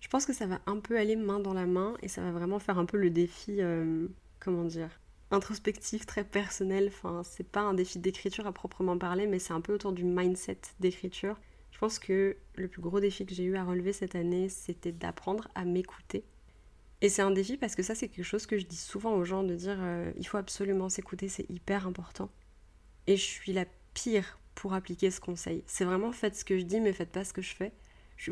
Je 0.00 0.08
pense 0.08 0.26
que 0.26 0.32
ça 0.32 0.46
va 0.46 0.60
un 0.66 0.78
peu 0.78 0.98
aller 0.98 1.16
main 1.16 1.40
dans 1.40 1.54
la 1.54 1.66
main 1.66 1.94
et 2.02 2.08
ça 2.08 2.22
va 2.22 2.30
vraiment 2.30 2.58
faire 2.58 2.78
un 2.78 2.84
peu 2.84 2.96
le 2.96 3.10
défi, 3.10 3.56
euh, 3.60 4.06
comment 4.40 4.64
dire, 4.64 5.00
introspectif, 5.30 6.06
très 6.06 6.24
personnel. 6.24 6.88
Enfin, 6.88 7.22
c'est 7.24 7.48
pas 7.48 7.60
un 7.62 7.74
défi 7.74 7.98
d'écriture 7.98 8.46
à 8.46 8.52
proprement 8.52 8.98
parler, 8.98 9.26
mais 9.26 9.38
c'est 9.38 9.52
un 9.52 9.60
peu 9.60 9.74
autour 9.74 9.92
du 9.92 10.04
mindset 10.04 10.60
d'écriture. 10.80 11.36
Je 11.72 11.78
pense 11.78 11.98
que 11.98 12.36
le 12.54 12.68
plus 12.68 12.80
gros 12.80 13.00
défi 13.00 13.26
que 13.26 13.34
j'ai 13.34 13.44
eu 13.44 13.56
à 13.56 13.64
relever 13.64 13.92
cette 13.92 14.14
année, 14.14 14.48
c'était 14.48 14.92
d'apprendre 14.92 15.48
à 15.54 15.64
m'écouter. 15.64 16.24
Et 17.00 17.08
c'est 17.08 17.22
un 17.22 17.32
défi 17.32 17.56
parce 17.56 17.74
que 17.74 17.82
ça, 17.82 17.96
c'est 17.96 18.08
quelque 18.08 18.24
chose 18.24 18.46
que 18.46 18.56
je 18.56 18.64
dis 18.64 18.76
souvent 18.76 19.14
aux 19.14 19.24
gens 19.24 19.42
de 19.42 19.56
dire 19.56 19.78
euh, 19.80 20.12
il 20.16 20.26
faut 20.26 20.36
absolument 20.36 20.88
s'écouter, 20.88 21.28
c'est 21.28 21.50
hyper 21.50 21.86
important. 21.88 22.30
Et 23.08 23.16
je 23.16 23.24
suis 23.24 23.52
la 23.52 23.64
pire 23.94 24.38
pour 24.54 24.74
appliquer 24.74 25.10
ce 25.10 25.20
conseil. 25.20 25.64
C'est 25.66 25.84
vraiment 25.84 26.12
faites 26.12 26.36
ce 26.36 26.44
que 26.44 26.58
je 26.58 26.62
dis, 26.64 26.80
mais 26.80 26.92
faites 26.92 27.10
pas 27.10 27.24
ce 27.24 27.32
que 27.32 27.42
je 27.42 27.54
fais. 27.54 27.72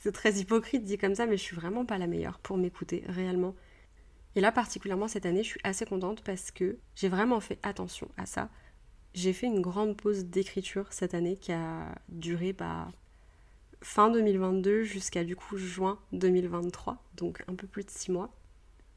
c'est 0.00 0.10
très 0.10 0.34
hypocrite 0.34 0.82
dit 0.82 0.98
comme 0.98 1.14
ça, 1.14 1.26
mais 1.26 1.36
je 1.36 1.42
suis 1.42 1.54
vraiment 1.54 1.84
pas 1.84 1.98
la 1.98 2.08
meilleure 2.08 2.40
pour 2.40 2.56
m'écouter 2.56 3.04
réellement. 3.06 3.54
Et 4.34 4.40
là, 4.40 4.50
particulièrement 4.50 5.06
cette 5.06 5.24
année, 5.24 5.44
je 5.44 5.48
suis 5.50 5.60
assez 5.62 5.86
contente 5.86 6.22
parce 6.22 6.50
que 6.50 6.78
j'ai 6.94 7.08
vraiment 7.08 7.40
fait 7.40 7.58
attention 7.62 8.10
à 8.16 8.26
ça. 8.26 8.50
J'ai 9.16 9.32
fait 9.32 9.46
une 9.46 9.62
grande 9.62 9.96
pause 9.96 10.26
d'écriture 10.26 10.92
cette 10.92 11.14
année 11.14 11.38
qui 11.38 11.50
a 11.50 11.94
duré 12.10 12.52
bah, 12.52 12.92
fin 13.80 14.10
2022 14.10 14.82
jusqu'à 14.82 15.24
du 15.24 15.34
coup 15.34 15.56
juin 15.56 15.98
2023, 16.12 17.02
donc 17.16 17.42
un 17.48 17.54
peu 17.54 17.66
plus 17.66 17.82
de 17.82 17.88
six 17.88 18.12
mois. 18.12 18.30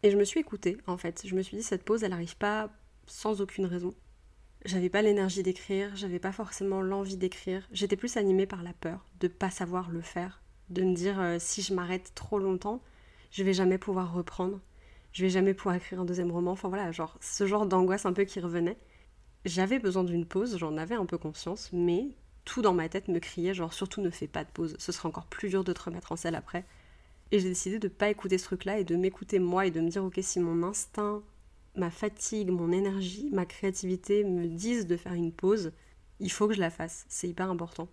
Et 0.04 0.12
je 0.12 0.18
me 0.18 0.26
suis 0.26 0.42
écoutée 0.42 0.76
en 0.88 0.98
fait. 0.98 1.26
Je 1.26 1.34
me 1.36 1.42
suis 1.42 1.56
dit 1.56 1.64
cette 1.64 1.86
pause, 1.86 2.04
elle 2.04 2.10
n'arrive 2.10 2.36
pas 2.36 2.70
sans 3.08 3.40
aucune 3.40 3.66
raison. 3.66 3.96
J'avais 4.66 4.90
pas 4.90 5.02
l'énergie 5.02 5.42
d'écrire, 5.42 5.96
j'avais 5.96 6.20
pas 6.20 6.34
forcément 6.34 6.82
l'envie 6.82 7.16
d'écrire. 7.16 7.66
J'étais 7.72 7.96
plus 7.96 8.18
animée 8.18 8.46
par 8.46 8.62
la 8.62 8.74
peur 8.74 9.06
de 9.22 9.30
pas 9.30 9.50
savoir 9.50 9.90
le 9.90 10.02
faire, 10.02 10.42
de 10.70 10.84
me 10.84 10.94
dire 10.94 11.18
euh, 11.22 11.38
si 11.40 11.62
je 11.62 11.74
m'arrête 11.74 12.12
trop 12.14 12.40
longtemps, 12.40 12.84
je 13.32 13.46
vais 13.46 13.54
jamais 13.54 13.78
pouvoir 13.78 14.14
reprendre, 14.14 14.60
je 15.14 15.24
vais 15.24 15.30
jamais 15.30 15.54
pouvoir 15.54 15.76
écrire 15.76 16.02
un 16.02 16.06
deuxième 16.06 16.32
roman. 16.32 16.52
Enfin 16.52 16.68
voilà, 16.68 16.92
genre 16.92 17.18
ce 17.22 17.48
genre 17.48 17.66
d'angoisse 17.66 18.06
un 18.06 18.12
peu 18.12 18.26
qui 18.26 18.42
revenait. 18.42 18.78
J'avais 19.46 19.80
besoin 19.80 20.04
d'une 20.04 20.26
pause, 20.26 20.58
j'en 20.58 20.78
avais 20.78 20.96
un 20.96 21.06
peu 21.06 21.18
conscience, 21.18 21.70
mais 21.72 22.10
tout 22.46 22.62
dans 22.62 22.74
ma 22.74 22.90
tête 22.90 23.08
me 23.08 23.20
criait 23.20 23.54
genre 23.54 23.74
surtout 23.74 24.02
ne 24.02 24.10
fais 24.10 24.28
pas 24.28 24.44
de 24.44 24.50
pause, 24.50 24.76
ce 24.80 24.92
sera 24.92 25.08
encore 25.08 25.28
plus 25.28 25.50
dur 25.50 25.64
de 25.64 25.74
te 25.74 25.82
remettre 25.82 26.12
en 26.12 26.16
selle 26.16 26.36
après. 26.36 26.66
Et 27.32 27.40
j'ai 27.40 27.50
décidé 27.50 27.80
de 27.80 27.88
pas 27.88 28.10
écouter 28.10 28.38
ce 28.38 28.46
truc-là 28.46 28.80
et 28.80 28.84
de 28.84 28.96
m'écouter 28.96 29.40
moi 29.40 29.66
et 29.66 29.72
de 29.72 29.80
me 29.80 29.90
dire 29.90 30.04
ok 30.04 30.20
si 30.22 30.40
mon 30.40 30.64
instinct 30.64 31.22
ma 31.76 31.90
fatigue, 31.90 32.52
mon 32.52 32.72
énergie, 32.72 33.30
ma 33.32 33.46
créativité 33.46 34.24
me 34.24 34.48
disent 34.48 34.88
de 34.88 34.98
faire 34.98 35.14
une 35.14 35.32
pause, 35.32 35.72
il 36.20 36.32
faut 36.32 36.48
que 36.48 36.54
je 36.54 36.60
la 36.60 36.70
fasse. 36.70 37.06
C'est 37.10 37.28
hyper 37.28 37.50
important. 37.50 37.88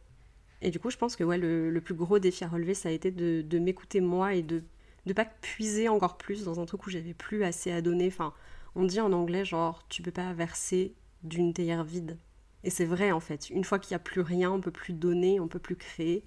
Et 0.62 0.70
du 0.70 0.78
coup, 0.78 0.90
je 0.90 0.96
pense 0.96 1.16
que 1.16 1.24
ouais, 1.24 1.38
le, 1.38 1.80
plus 1.80 1.94
gros 1.94 2.18
défi 2.18 2.44
à 2.44 2.48
relever, 2.48 2.74
ça 2.74 2.88
a 2.88 2.92
été 2.92 3.10
de, 3.10 3.58
m'écouter 3.58 4.00
moi 4.00 4.34
et 4.34 4.42
de 4.42 4.62
ne 5.06 5.12
pas 5.12 5.24
puiser 5.24 5.88
encore 5.88 6.16
plus 6.16 6.44
dans 6.44 6.60
un 6.60 6.66
truc 6.66 6.86
où 6.86 6.90
j'avais 6.90 7.14
plus 7.14 7.44
assez 7.44 7.70
à 7.70 7.80
donner. 7.80 8.08
Enfin, 8.08 8.32
on 8.74 8.84
dit 8.84 9.00
en 9.00 9.12
anglais, 9.12 9.44
genre, 9.44 9.86
tu 9.88 10.02
peux 10.02 10.10
pas 10.10 10.32
verser 10.32 10.94
d'une 11.22 11.52
théière 11.52 11.84
vide. 11.84 12.18
Et 12.64 12.70
c'est 12.70 12.84
vrai 12.84 13.12
en 13.12 13.20
fait, 13.20 13.50
une 13.50 13.64
fois 13.64 13.78
qu'il 13.78 13.92
n'y 13.94 13.96
a 13.96 14.00
plus 14.00 14.20
rien, 14.20 14.50
on 14.50 14.60
peut 14.60 14.70
plus 14.70 14.92
donner, 14.92 15.40
on 15.40 15.48
peut 15.48 15.58
plus 15.58 15.76
créer. 15.76 16.24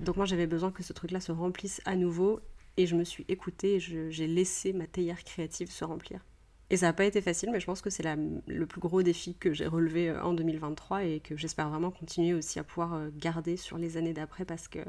Donc 0.00 0.16
moi 0.16 0.24
j'avais 0.24 0.46
besoin 0.46 0.70
que 0.70 0.82
ce 0.82 0.92
truc-là 0.92 1.20
se 1.20 1.32
remplisse 1.32 1.80
à 1.84 1.96
nouveau 1.96 2.40
et 2.76 2.86
je 2.86 2.94
me 2.96 3.04
suis 3.04 3.24
écoutée, 3.28 3.80
j'ai 3.80 4.26
laissé 4.26 4.72
ma 4.72 4.86
théière 4.86 5.24
créative 5.24 5.70
se 5.70 5.84
remplir. 5.84 6.20
Et 6.68 6.76
ça 6.76 6.86
n'a 6.86 6.92
pas 6.92 7.04
été 7.04 7.20
facile, 7.20 7.50
mais 7.52 7.60
je 7.60 7.66
pense 7.66 7.80
que 7.80 7.90
c'est 7.90 8.04
le 8.04 8.66
plus 8.66 8.80
gros 8.80 9.02
défi 9.02 9.34
que 9.34 9.52
j'ai 9.52 9.66
relevé 9.66 10.10
euh, 10.10 10.22
en 10.22 10.34
2023 10.34 11.04
et 11.04 11.20
que 11.20 11.36
j'espère 11.36 11.70
vraiment 11.70 11.92
continuer 11.92 12.34
aussi 12.34 12.58
à 12.58 12.64
pouvoir 12.64 12.94
euh, 12.94 13.08
garder 13.16 13.56
sur 13.56 13.78
les 13.78 13.96
années 13.96 14.12
d'après 14.12 14.44
parce 14.44 14.66
que 14.66 14.80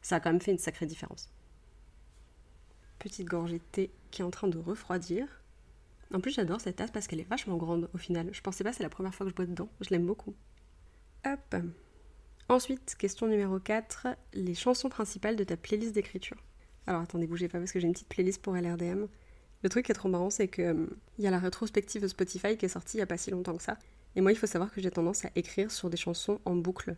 ça 0.00 0.16
a 0.16 0.20
quand 0.20 0.30
même 0.30 0.40
fait 0.40 0.52
une 0.52 0.58
sacrée 0.58 0.86
différence. 0.86 1.28
Petite 3.00 3.26
gorgée 3.26 3.58
de 3.58 3.64
thé 3.72 3.90
qui 4.12 4.22
est 4.22 4.24
en 4.24 4.30
train 4.30 4.46
de 4.46 4.58
refroidir. 4.58 5.26
En 6.14 6.20
plus, 6.20 6.32
j'adore 6.32 6.60
cette 6.60 6.76
tasse 6.76 6.90
parce 6.90 7.06
qu'elle 7.06 7.20
est 7.20 7.28
vachement 7.28 7.56
grande 7.56 7.90
au 7.94 7.98
final. 7.98 8.30
Je 8.32 8.40
pensais 8.40 8.64
pas, 8.64 8.72
c'est 8.72 8.82
la 8.82 8.88
première 8.88 9.14
fois 9.14 9.26
que 9.26 9.30
je 9.30 9.36
bois 9.36 9.46
dedans. 9.46 9.68
Je 9.80 9.90
l'aime 9.90 10.06
beaucoup. 10.06 10.34
Hop. 11.26 11.56
Ensuite, 12.48 12.94
question 12.98 13.26
numéro 13.26 13.58
4, 13.58 14.08
les 14.32 14.54
chansons 14.54 14.88
principales 14.88 15.36
de 15.36 15.44
ta 15.44 15.56
playlist 15.56 15.92
d'écriture. 15.92 16.38
Alors 16.86 17.02
attendez, 17.02 17.26
bougez 17.26 17.48
pas 17.48 17.58
parce 17.58 17.72
que 17.72 17.80
j'ai 17.80 17.86
une 17.86 17.92
petite 17.92 18.08
playlist 18.08 18.40
pour 18.40 18.54
LRDM. 18.54 19.06
Le 19.62 19.68
truc 19.68 19.84
qui 19.84 19.92
est 19.92 19.94
trop 19.94 20.08
marrant, 20.08 20.30
c'est 20.30 20.48
que 20.48 20.70
hum, 20.70 20.96
il 21.18 21.24
y 21.24 21.26
a 21.26 21.30
la 21.30 21.38
rétrospective 21.38 22.06
Spotify 22.06 22.56
qui 22.56 22.64
est 22.64 22.70
sortie 22.70 22.96
il 22.96 23.00
y 23.00 23.02
a 23.02 23.06
pas 23.06 23.18
si 23.18 23.30
longtemps 23.30 23.56
que 23.56 23.62
ça. 23.62 23.76
Et 24.16 24.22
moi, 24.22 24.32
il 24.32 24.36
faut 24.36 24.46
savoir 24.46 24.72
que 24.72 24.80
j'ai 24.80 24.90
tendance 24.90 25.26
à 25.26 25.30
écrire 25.36 25.70
sur 25.70 25.90
des 25.90 25.98
chansons 25.98 26.40
en 26.46 26.56
boucle. 26.56 26.96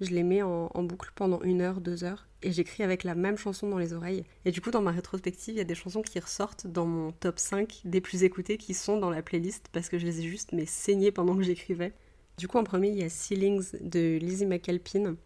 Je 0.00 0.10
les 0.10 0.22
mets 0.22 0.40
en, 0.42 0.82
boucle 0.82 1.10
pendant 1.14 1.42
une 1.42 1.60
heure, 1.60 1.80
deux 1.80 2.04
heures, 2.04 2.26
et 2.42 2.52
j'écris 2.52 2.82
avec 2.82 3.04
la 3.04 3.14
même 3.14 3.36
chanson 3.36 3.68
dans 3.68 3.76
les 3.76 3.92
oreilles. 3.92 4.24
Et 4.46 4.50
du 4.50 4.62
coup, 4.62 4.70
dans 4.70 4.80
ma 4.80 4.92
rétrospective, 4.92 5.54
il 5.54 5.58
y 5.58 5.60
a 5.60 5.64
des 5.64 5.74
chansons 5.74 6.00
qui 6.00 6.18
ressortent 6.18 6.66
dans 6.66 6.86
mon 6.86 7.12
top 7.12 7.38
5 7.38 7.82
des 7.84 8.00
plus 8.00 8.22
écoutées 8.22 8.56
qui 8.56 8.72
sont 8.72 8.98
dans 8.98 9.10
la 9.10 9.22
playlist 9.22 9.68
parce 9.72 9.90
que 9.90 9.98
je 9.98 10.06
les 10.06 10.20
ai 10.20 10.22
juste 10.22 10.52
mais 10.52 10.64
saignées 10.64 11.12
pendant 11.12 11.36
que 11.36 11.42
j'écrivais. 11.42 11.92
Du 12.38 12.48
coup, 12.48 12.56
en 12.56 12.64
premier, 12.64 12.88
il 12.88 12.96
y 12.96 13.02
a 13.02 13.10
Ceilings 13.10 13.78
de 13.82 14.16
Lizzie 14.16 14.46
McAlpine, 14.46 15.16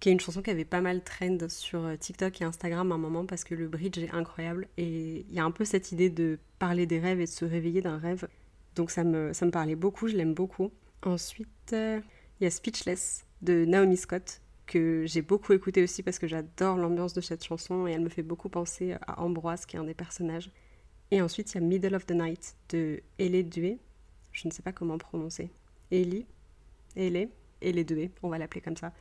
qui 0.00 0.10
est 0.10 0.12
une 0.12 0.20
chanson 0.20 0.42
qui 0.42 0.50
avait 0.50 0.66
pas 0.66 0.82
mal 0.82 1.02
trend 1.02 1.48
sur 1.48 1.86
TikTok 1.98 2.42
et 2.42 2.44
Instagram 2.44 2.92
à 2.92 2.96
un 2.96 2.98
moment 2.98 3.24
parce 3.24 3.44
que 3.44 3.54
le 3.54 3.68
bridge 3.68 3.96
est 3.96 4.10
incroyable 4.10 4.68
et 4.76 5.24
il 5.28 5.34
y 5.34 5.38
a 5.38 5.44
un 5.44 5.50
peu 5.50 5.64
cette 5.64 5.92
idée 5.92 6.10
de 6.10 6.38
parler 6.58 6.84
des 6.84 6.98
rêves 6.98 7.20
et 7.20 7.24
de 7.24 7.30
se 7.30 7.46
réveiller 7.46 7.80
d'un 7.80 7.96
rêve. 7.96 8.28
Donc 8.76 8.90
ça 8.90 9.02
me, 9.04 9.32
ça 9.32 9.46
me 9.46 9.50
parlait 9.50 9.76
beaucoup, 9.76 10.08
je 10.08 10.16
l'aime 10.16 10.34
beaucoup. 10.34 10.70
Ensuite, 11.02 11.72
euh, 11.72 12.00
il 12.40 12.44
y 12.44 12.46
a 12.46 12.50
Speechless 12.50 13.24
de 13.42 13.64
Naomi 13.64 13.96
Scott 13.96 14.40
que 14.66 15.04
j'ai 15.06 15.22
beaucoup 15.22 15.52
écouté 15.52 15.82
aussi 15.82 16.02
parce 16.02 16.18
que 16.18 16.28
j'adore 16.28 16.76
l'ambiance 16.76 17.12
de 17.12 17.20
cette 17.20 17.44
chanson 17.44 17.86
et 17.86 17.92
elle 17.92 18.02
me 18.02 18.08
fait 18.08 18.22
beaucoup 18.22 18.48
penser 18.48 18.94
à 19.06 19.20
Ambroise 19.20 19.66
qui 19.66 19.76
est 19.76 19.78
un 19.80 19.84
des 19.84 19.94
personnages. 19.94 20.50
Et 21.10 21.20
ensuite, 21.20 21.52
il 21.52 21.54
y 21.56 21.58
a 21.58 21.66
Middle 21.66 21.96
of 21.96 22.06
the 22.06 22.12
Night 22.12 22.54
de 22.68 23.02
Ellie 23.18 23.42
Dué. 23.42 23.78
Je 24.32 24.46
ne 24.46 24.52
sais 24.52 24.62
pas 24.62 24.72
comment 24.72 24.96
prononcer. 24.96 25.50
Ellie 25.90 26.26
elle 26.96 27.28
et 27.62 27.72
les 27.72 27.84
deux, 27.84 28.08
on 28.22 28.28
va 28.28 28.38
l'appeler 28.38 28.60
comme 28.60 28.76
ça, 28.76 28.92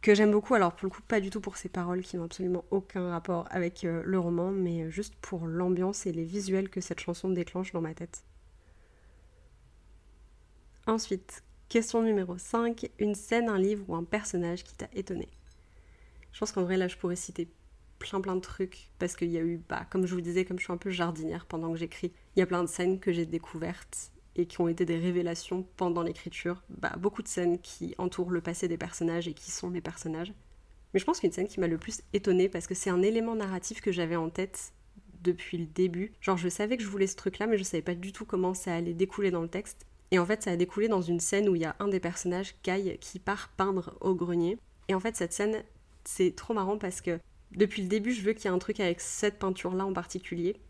que 0.00 0.14
j'aime 0.14 0.30
beaucoup. 0.32 0.54
Alors 0.54 0.74
pour 0.74 0.86
le 0.86 0.90
coup, 0.90 1.02
pas 1.02 1.20
du 1.20 1.30
tout 1.30 1.40
pour 1.40 1.56
ses 1.56 1.68
paroles 1.68 2.02
qui 2.02 2.16
n'ont 2.16 2.24
absolument 2.24 2.64
aucun 2.70 3.10
rapport 3.10 3.46
avec 3.50 3.84
euh, 3.84 4.02
le 4.04 4.18
roman, 4.18 4.50
mais 4.50 4.90
juste 4.90 5.14
pour 5.20 5.46
l'ambiance 5.46 6.06
et 6.06 6.12
les 6.12 6.24
visuels 6.24 6.68
que 6.68 6.80
cette 6.80 7.00
chanson 7.00 7.30
déclenche 7.30 7.72
dans 7.72 7.80
ma 7.80 7.94
tête. 7.94 8.24
Ensuite, 10.86 11.42
question 11.72 12.02
numéro 12.02 12.36
5, 12.36 12.90
une 12.98 13.14
scène, 13.14 13.48
un 13.48 13.58
livre 13.58 13.82
ou 13.88 13.94
un 13.94 14.04
personnage 14.04 14.62
qui 14.62 14.74
t'a 14.74 14.90
étonné. 14.92 15.26
Je 16.30 16.38
pense 16.38 16.52
qu'en 16.52 16.64
vrai 16.64 16.76
là 16.76 16.86
je 16.86 16.98
pourrais 16.98 17.16
citer 17.16 17.48
plein 17.98 18.20
plein 18.20 18.34
de 18.34 18.42
trucs 18.42 18.90
parce 18.98 19.16
qu'il 19.16 19.30
y 19.30 19.38
a 19.38 19.40
eu, 19.40 19.58
bah, 19.70 19.86
comme 19.88 20.06
je 20.06 20.14
vous 20.14 20.20
disais, 20.20 20.44
comme 20.44 20.58
je 20.58 20.64
suis 20.64 20.72
un 20.72 20.76
peu 20.76 20.90
jardinière 20.90 21.46
pendant 21.46 21.72
que 21.72 21.78
j'écris, 21.78 22.12
il 22.36 22.40
y 22.40 22.42
a 22.42 22.46
plein 22.46 22.62
de 22.62 22.68
scènes 22.68 23.00
que 23.00 23.10
j'ai 23.10 23.24
découvertes 23.24 24.12
et 24.36 24.44
qui 24.44 24.60
ont 24.60 24.68
été 24.68 24.84
des 24.84 24.98
révélations 24.98 25.66
pendant 25.78 26.02
l'écriture. 26.02 26.62
Bah, 26.68 26.92
beaucoup 26.98 27.22
de 27.22 27.28
scènes 27.28 27.58
qui 27.58 27.94
entourent 27.96 28.32
le 28.32 28.42
passé 28.42 28.68
des 28.68 28.76
personnages 28.76 29.26
et 29.26 29.32
qui 29.32 29.50
sont 29.50 29.70
mes 29.70 29.80
personnages. 29.80 30.34
Mais 30.92 31.00
je 31.00 31.06
pense 31.06 31.20
qu'une 31.20 31.32
scène 31.32 31.48
qui 31.48 31.58
m'a 31.58 31.68
le 31.68 31.78
plus 31.78 32.02
étonnée 32.12 32.50
parce 32.50 32.66
que 32.66 32.74
c'est 32.74 32.90
un 32.90 33.00
élément 33.00 33.34
narratif 33.34 33.80
que 33.80 33.92
j'avais 33.92 34.16
en 34.16 34.28
tête 34.28 34.74
depuis 35.22 35.56
le 35.56 35.64
début. 35.64 36.12
Genre 36.20 36.36
je 36.36 36.50
savais 36.50 36.76
que 36.76 36.82
je 36.82 36.88
voulais 36.88 37.06
ce 37.06 37.16
truc-là 37.16 37.46
mais 37.46 37.56
je 37.56 37.62
savais 37.62 37.82
pas 37.82 37.94
du 37.94 38.12
tout 38.12 38.26
comment 38.26 38.52
ça 38.52 38.74
allait 38.74 38.92
découler 38.92 39.30
dans 39.30 39.40
le 39.40 39.48
texte. 39.48 39.86
Et 40.12 40.18
en 40.18 40.26
fait 40.26 40.42
ça 40.42 40.52
a 40.52 40.56
découlé 40.56 40.88
dans 40.88 41.00
une 41.00 41.20
scène 41.20 41.48
où 41.48 41.56
il 41.56 41.62
y 41.62 41.64
a 41.64 41.74
un 41.80 41.88
des 41.88 41.98
personnages, 41.98 42.54
Kai, 42.62 42.98
qui 43.00 43.18
part 43.18 43.48
peindre 43.56 43.96
au 44.02 44.14
grenier. 44.14 44.58
Et 44.88 44.94
en 44.94 45.00
fait 45.00 45.16
cette 45.16 45.32
scène 45.32 45.64
c'est 46.04 46.36
trop 46.36 46.52
marrant 46.52 46.76
parce 46.76 47.00
que 47.00 47.18
depuis 47.52 47.82
le 47.82 47.88
début 47.88 48.12
je 48.12 48.20
veux 48.20 48.34
qu'il 48.34 48.44
y 48.44 48.48
ait 48.48 48.54
un 48.54 48.58
truc 48.58 48.78
avec 48.78 49.00
cette 49.00 49.38
peinture-là 49.38 49.86
en 49.86 49.94
particulier. 49.94 50.60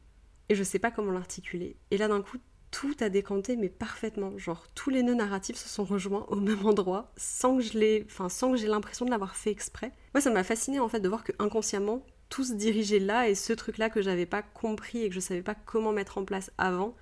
Et 0.49 0.55
je 0.55 0.63
sais 0.63 0.79
pas 0.79 0.93
comment 0.93 1.11
l'articuler. 1.11 1.77
Et 1.91 1.99
là 1.99 2.07
d'un 2.07 2.23
coup 2.23 2.39
tout 2.71 2.95
a 3.01 3.09
décanté 3.09 3.57
mais 3.57 3.69
parfaitement. 3.69 4.39
Genre 4.39 4.65
tous 4.77 4.91
les 4.91 5.03
nœuds 5.03 5.15
narratifs 5.15 5.57
se 5.57 5.69
sont 5.69 5.85
rejoints 5.85 6.25
au 6.29 6.37
même 6.37 6.65
endroit 6.65 7.13
sans 7.17 7.57
que 7.57 7.65
je 7.65 8.05
enfin 8.05 8.29
sans 8.29 8.55
j'ai 8.55 8.69
l'impression 8.69 9.07
de 9.07 9.11
l'avoir 9.11 9.35
fait 9.35 9.51
exprès. 9.51 9.91
Moi 10.15 10.21
ça 10.21 10.31
m'a 10.31 10.45
fasciné 10.45 10.79
en 10.79 10.89
fait 10.89 11.01
de 11.01 11.09
voir 11.09 11.25
que 11.25 11.33
inconsciemment 11.41 12.07
tout 12.29 12.45
se 12.45 12.55
dirigeait 12.55 13.01
là 13.01 13.29
et 13.29 13.35
ce 13.35 13.53
truc 13.53 13.77
là 13.77 13.91
que 13.91 14.03
j'avais 14.03 14.25
pas 14.25 14.43
compris 14.43 15.03
et 15.03 15.09
que 15.09 15.17
je 15.17 15.21
savais 15.21 15.43
pas 15.43 15.57
comment 15.57 15.93
mettre 15.93 16.17
en 16.17 16.25
place 16.25 16.53
avant 16.59 16.95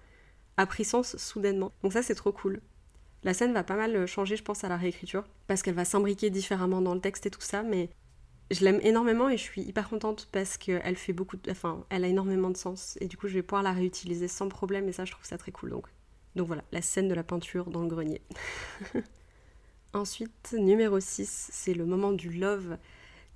a 0.57 0.67
pris 0.67 0.85
sens 0.85 1.17
soudainement. 1.17 1.73
Donc 1.83 1.93
ça 1.93 2.03
c'est 2.03 2.15
trop 2.15 2.33
cool. 2.33 2.61
La 3.23 3.35
scène 3.35 3.53
va 3.53 3.65
pas 3.65 3.77
mal 3.77 4.07
changer 4.07 4.37
je 4.37 4.43
pense 4.43 4.65
à 4.65 4.69
la 4.69 4.77
réécriture 4.77 5.25
parce 5.47 5.63
qu'elle 5.63 5.75
va 5.75 5.85
s'imbriquer 5.85 6.31
différemment 6.31 6.81
dans 6.81 6.95
le 6.95 7.01
texte 7.01 7.27
et 7.27 7.31
tout 7.31 7.41
ça 7.41 7.63
mais 7.63 7.91
je 8.51 8.65
l'aime 8.65 8.81
énormément 8.83 9.29
et 9.29 9.37
je 9.37 9.43
suis 9.43 9.63
hyper 9.63 9.89
contente 9.89 10.29
parce 10.33 10.57
qu'elle 10.57 10.97
fait 10.97 11.13
beaucoup 11.13 11.37
de... 11.37 11.51
enfin 11.51 11.85
elle 11.91 12.05
a 12.05 12.09
énormément 12.09 12.51
de 12.51 12.57
sens. 12.57 12.97
Et 13.01 13.07
du 13.07 13.17
coup 13.17 13.29
je 13.29 13.35
vais 13.35 13.43
pouvoir 13.43 13.63
la 13.63 13.73
réutiliser 13.73 14.29
sans 14.29 14.49
problème 14.49 14.89
et 14.89 14.93
ça 14.93 15.05
je 15.05 15.13
trouve 15.13 15.25
ça 15.25 15.39
très 15.39 15.53
cool 15.53 15.71
donc. 15.71 15.87
Donc 16.37 16.47
voilà 16.47 16.65
la 16.73 16.83
scène 16.83 17.09
de 17.09 17.15
la 17.15 17.23
peinture 17.23 17.71
dans 17.71 17.83
le 17.83 17.89
grenier. 17.89 18.23
Ensuite 19.93 20.55
numéro 20.59 20.99
6 20.99 21.51
c'est 21.53 21.75
le 21.75 21.85
moment 21.85 22.13
du 22.13 22.31
love. 22.31 22.79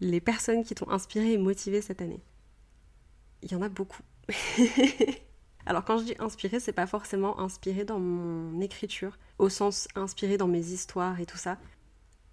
Les 0.00 0.20
personnes 0.20 0.64
qui 0.64 0.74
t'ont 0.74 0.90
inspiré 0.90 1.32
et 1.32 1.38
motivé 1.38 1.80
cette 1.80 2.02
année. 2.02 2.20
Il 3.42 3.52
y 3.52 3.54
en 3.54 3.62
a 3.62 3.68
beaucoup 3.68 4.02
alors 5.66 5.84
quand 5.84 5.98
je 5.98 6.04
dis 6.04 6.14
inspiré 6.18 6.60
c'est 6.60 6.72
pas 6.72 6.86
forcément 6.86 7.40
inspiré 7.40 7.84
dans 7.84 7.98
mon 7.98 8.60
écriture 8.60 9.18
au 9.38 9.48
sens 9.48 9.88
inspiré 9.94 10.36
dans 10.36 10.48
mes 10.48 10.66
histoires 10.66 11.20
et 11.20 11.26
tout 11.26 11.38
ça 11.38 11.58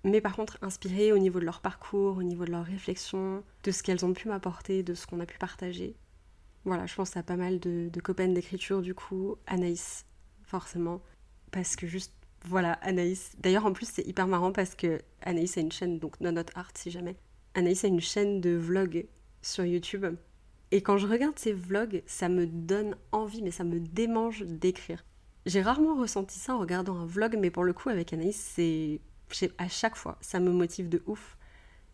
mais 0.04 0.22
par 0.22 0.36
contre 0.36 0.58
inspirées 0.62 1.12
au 1.12 1.18
niveau 1.18 1.40
de 1.40 1.46
leur 1.46 1.62
parcours, 1.62 2.18
au 2.18 2.24
niveau 2.24 2.46
de 2.46 2.52
leur 2.52 2.66
réflexion, 2.66 3.44
de 3.64 3.72
ce 3.72 3.84
qu'elles 3.84 4.06
ont 4.06 4.14
pu 4.14 4.28
m'apporter, 4.28 4.84
de 4.84 4.94
ce 4.94 5.06
qu'on 5.06 5.20
a 5.20 5.26
pu 5.26 5.38
partager. 5.38 5.96
Voilà, 6.66 6.86
je 6.86 6.96
pense 6.96 7.16
à 7.18 7.24
pas 7.24 7.36
mal 7.36 7.60
de, 7.60 7.90
de 7.90 8.02
copaines 8.02 8.34
d'écriture 8.34 8.82
du 8.82 8.94
coup, 8.94 9.36
Anaïs, 9.48 10.06
forcément, 10.44 11.02
parce 11.52 11.76
que 11.76 11.88
juste, 11.88 12.14
voilà, 12.46 12.74
Anaïs. 12.82 13.34
D'ailleurs, 13.40 13.66
en 13.66 13.74
plus, 13.74 13.88
c'est 13.92 14.08
hyper 14.08 14.28
marrant 14.28 14.52
parce 14.52 14.76
que 14.76 15.00
Anaïs 15.22 15.58
a 15.58 15.62
une 15.62 15.72
chaîne, 15.72 16.00
donc 16.00 16.20
No 16.20 16.32
Not 16.32 16.46
Art 16.56 16.72
si 16.76 16.90
jamais. 16.90 17.16
Anaïs 17.54 17.84
a 17.84 17.88
une 17.88 18.02
chaîne 18.02 18.42
de 18.42 18.52
vlogs 18.52 19.06
sur 19.42 19.66
YouTube. 19.66 20.06
Et 20.72 20.82
quand 20.82 20.98
je 20.98 21.08
regarde 21.08 21.38
ces 21.38 21.54
vlogs, 21.54 22.02
ça 22.06 22.30
me 22.30 22.48
donne 22.48 22.96
envie, 23.12 23.42
mais 23.42 23.52
ça 23.52 23.64
me 23.64 23.80
démange 23.80 24.44
d'écrire. 24.44 25.04
J'ai 25.46 25.62
rarement 25.62 25.96
ressenti 25.96 26.40
ça 26.40 26.56
en 26.56 26.60
regardant 26.60 26.96
un 26.96 27.06
vlog, 27.06 27.38
mais 27.40 27.52
pour 27.52 27.64
le 27.64 27.74
coup, 27.74 27.90
avec 27.90 28.14
Anaïs, 28.14 28.38
c'est 28.38 29.02
à 29.58 29.68
chaque 29.68 29.96
fois, 29.96 30.18
ça 30.22 30.40
me 30.40 30.52
motive 30.52 30.90
de 30.90 31.02
ouf. 31.08 31.38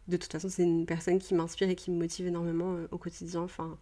De 0.08 0.18
toute 0.18 0.32
façon, 0.32 0.50
c'est 0.50 0.64
une 0.64 0.86
personne 0.86 1.20
qui 1.20 1.34
m'inspire 1.34 1.70
et 1.70 1.76
qui 1.76 1.92
me 1.92 1.98
motive 1.98 2.28
énormément 2.28 2.76
euh, 2.76 2.88
au 2.92 2.98
quotidien. 2.98 3.42
Enfin, 3.42 3.78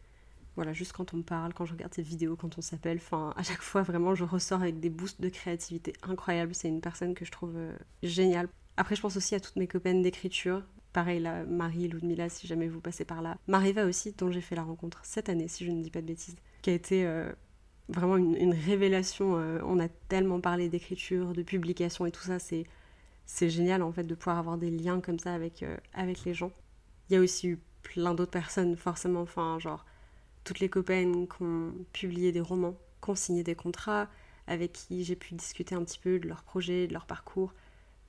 voilà, 0.56 0.74
juste 0.74 0.94
quand 0.94 1.14
on 1.14 1.18
me 1.18 1.24
parle, 1.24 1.54
quand 1.54 1.66
je 1.66 1.74
regarde 1.74 1.94
ses 1.94 2.02
vidéos, 2.02 2.36
quand 2.36 2.58
on 2.58 2.62
s'appelle, 2.62 2.98
enfin, 2.98 3.34
à 3.36 3.44
chaque 3.44 3.62
fois, 3.62 3.84
vraiment, 3.84 4.16
je 4.16 4.24
ressors 4.24 4.62
avec 4.62 4.80
des 4.80 4.90
boosts 4.90 5.22
de 5.22 5.30
créativité 5.30 5.94
incroyables. 6.04 6.56
C'est 6.56 6.68
une 6.68 6.82
personne 6.82 7.14
que 7.14 7.26
je 7.26 7.32
trouve 7.32 7.56
euh, 7.56 7.76
géniale. 8.02 8.48
Après, 8.78 8.96
je 8.96 9.02
pense 9.02 9.18
aussi 9.18 9.36
à 9.36 9.40
toutes 9.40 9.56
mes 9.56 9.68
copaines 9.68 10.02
d'écriture. 10.02 10.64
Pareil, 10.96 11.20
là, 11.20 11.44
Marie, 11.44 11.90
Ludmilla, 11.90 12.30
si 12.30 12.48
jamais 12.48 12.70
vous 12.70 12.80
passez 12.80 13.04
par 13.04 13.22
là. 13.22 13.38
Mariva 13.48 13.86
aussi, 13.86 14.14
dont 14.14 14.32
j'ai 14.32 14.40
fait 14.40 14.56
la 14.56 14.64
rencontre 14.64 15.02
cette 15.04 15.28
année, 15.28 15.50
si 15.50 15.66
je 15.66 15.72
ne 15.72 15.84
dis 15.84 15.92
pas 15.92 16.00
de 16.02 16.08
bêtises, 16.08 16.38
qui 16.62 16.70
a 16.70 16.74
été 16.74 17.06
euh, 17.06 17.30
vraiment 17.90 18.16
une, 18.16 18.54
révélation. 18.54 19.34
on 19.66 19.80
a 19.80 19.90
tellement 20.08 20.40
parlé 20.40 20.70
d'écriture, 20.70 21.34
de 21.34 21.44
publication 21.44 22.06
et 22.06 22.12
tout 22.12 22.24
ça. 22.24 22.40
C'est 22.40 22.66
c'est 23.26 23.50
génial 23.50 23.82
en 23.82 23.92
fait 23.92 24.04
de 24.04 24.16
pouvoir 24.16 24.38
avoir 24.38 24.58
des 24.58 24.70
liens 24.70 25.02
comme 25.02 25.20
ça 25.20 25.34
avec, 25.34 25.64
euh, 25.64 25.78
avec 25.94 26.24
les 26.24 26.34
gens. 26.34 26.52
Il 27.10 27.14
y 27.14 27.18
a 27.18 27.20
aussi 27.20 27.50
eu 27.50 27.60
plein 27.84 28.14
d'autres 28.14 28.32
personnes, 28.32 28.76
forcément, 28.78 29.22
enfin, 29.22 29.60
genre 29.60 29.86
toutes 30.44 30.60
les 30.60 30.70
copaines 30.70 31.28
qui 31.28 31.44
ont 31.44 31.74
publié 31.92 32.32
des 32.32 32.42
romans, 32.42 32.78
qui 33.04 33.10
ont 33.10 33.16
signé 33.16 33.44
des 33.44 33.56
contrats, 33.56 34.08
avec 34.48 34.74
qui 34.74 35.04
j'ai 35.04 35.16
pu 35.16 35.34
discuter 35.34 35.76
un 35.76 35.84
petit 35.84 36.00
peu 36.00 36.20
de 36.20 36.28
leur 36.28 36.44
projet, 36.44 36.88
de 36.88 36.94
leur 36.94 37.06
parcours. 37.06 37.54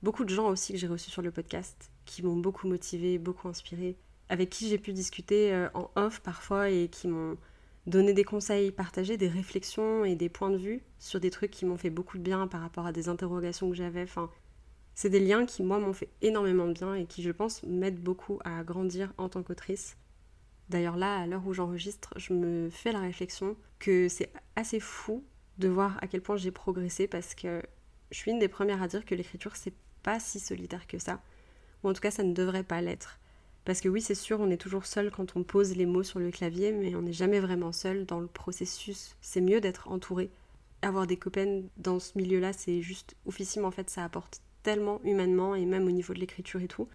Beaucoup 0.03 0.23
de 0.23 0.29
gens 0.29 0.47
aussi 0.47 0.73
que 0.73 0.79
j'ai 0.79 0.87
reçus 0.87 1.09
sur 1.09 1.23
le 1.23 1.31
podcast, 1.31 1.89
qui 2.07 2.23
m'ont 2.23 2.37
beaucoup 2.37 2.67
motivé, 2.67 3.19
beaucoup 3.19 3.47
inspiré, 3.47 3.95
avec 4.29 4.49
qui 4.49 4.67
j'ai 4.67 4.79
pu 4.79 4.93
discuter 4.93 5.53
euh, 5.53 5.69
en 5.75 5.91
off 5.95 6.21
parfois 6.21 6.69
et 6.69 6.87
qui 6.87 7.07
m'ont 7.07 7.37
donné 7.85 8.13
des 8.13 8.23
conseils, 8.23 8.71
partagé 8.71 9.17
des 9.17 9.27
réflexions 9.27 10.03
et 10.03 10.15
des 10.15 10.29
points 10.29 10.49
de 10.49 10.57
vue 10.57 10.81
sur 10.99 11.19
des 11.19 11.29
trucs 11.29 11.51
qui 11.51 11.65
m'ont 11.65 11.77
fait 11.77 11.89
beaucoup 11.89 12.17
de 12.17 12.23
bien 12.23 12.47
par 12.47 12.61
rapport 12.61 12.85
à 12.85 12.91
des 12.91 13.07
interrogations 13.07 13.69
que 13.69 13.75
j'avais. 13.75 14.03
Enfin, 14.03 14.29
c'est 14.95 15.09
des 15.09 15.19
liens 15.19 15.45
qui, 15.45 15.63
moi, 15.63 15.79
m'ont 15.79 15.93
fait 15.93 16.09
énormément 16.21 16.67
de 16.67 16.73
bien 16.73 16.95
et 16.95 17.05
qui, 17.05 17.21
je 17.21 17.31
pense, 17.31 17.63
m'aident 17.63 18.01
beaucoup 18.01 18.39
à 18.43 18.63
grandir 18.63 19.13
en 19.17 19.29
tant 19.29 19.43
qu'autrice. 19.43 19.95
D'ailleurs, 20.69 20.97
là, 20.97 21.19
à 21.19 21.27
l'heure 21.27 21.45
où 21.47 21.53
j'enregistre, 21.53 22.13
je 22.17 22.33
me 22.33 22.69
fais 22.69 22.91
la 22.91 22.99
réflexion 22.99 23.55
que 23.79 24.09
c'est 24.09 24.33
assez 24.55 24.79
fou 24.79 25.23
de 25.59 25.69
voir 25.69 25.97
à 26.01 26.07
quel 26.07 26.21
point 26.21 26.35
j'ai 26.35 26.51
progressé 26.51 27.07
parce 27.07 27.35
que 27.35 27.61
je 28.11 28.17
suis 28.17 28.31
une 28.31 28.39
des 28.39 28.47
premières 28.47 28.81
à 28.81 28.87
dire 28.87 29.05
que 29.05 29.15
l'écriture, 29.15 29.55
c'est 29.55 29.73
pas 30.03 30.19
si 30.19 30.39
solitaire 30.39 30.87
que 30.87 30.97
ça. 30.97 31.21
Ou 31.83 31.89
en 31.89 31.93
tout 31.93 32.01
cas, 32.01 32.11
ça 32.11 32.23
ne 32.23 32.33
devrait 32.33 32.63
pas 32.63 32.81
l'être. 32.81 33.19
Parce 33.65 33.81
que 33.81 33.89
oui, 33.89 34.01
c'est 34.01 34.15
sûr, 34.15 34.39
on 34.39 34.49
est 34.49 34.61
toujours 34.61 34.85
seul 34.85 35.11
quand 35.11 35.35
on 35.35 35.43
pose 35.43 35.75
les 35.75 35.85
mots 35.85 36.03
sur 36.03 36.19
le 36.19 36.31
clavier, 36.31 36.71
mais 36.71 36.95
on 36.95 37.01
n'est 37.01 37.13
jamais 37.13 37.39
vraiment 37.39 37.71
seul 37.71 38.05
dans 38.05 38.19
le 38.19 38.27
processus. 38.27 39.15
C'est 39.21 39.41
mieux 39.41 39.59
d'être 39.59 39.89
entouré. 39.89 40.29
Avoir 40.81 41.05
des 41.05 41.17
copains 41.17 41.63
dans 41.77 41.99
ce 41.99 42.17
milieu-là, 42.17 42.53
c'est 42.53 42.81
juste 42.81 43.15
oufissime. 43.25 43.65
En 43.65 43.71
fait, 43.71 43.89
ça 43.89 44.03
apporte 44.03 44.41
tellement 44.63 45.01
humainement 45.03 45.55
et 45.55 45.65
même 45.65 45.87
au 45.87 45.91
niveau 45.91 46.13
de 46.13 46.19
l'écriture 46.19 46.61
et 46.61 46.67
tout. 46.67 46.87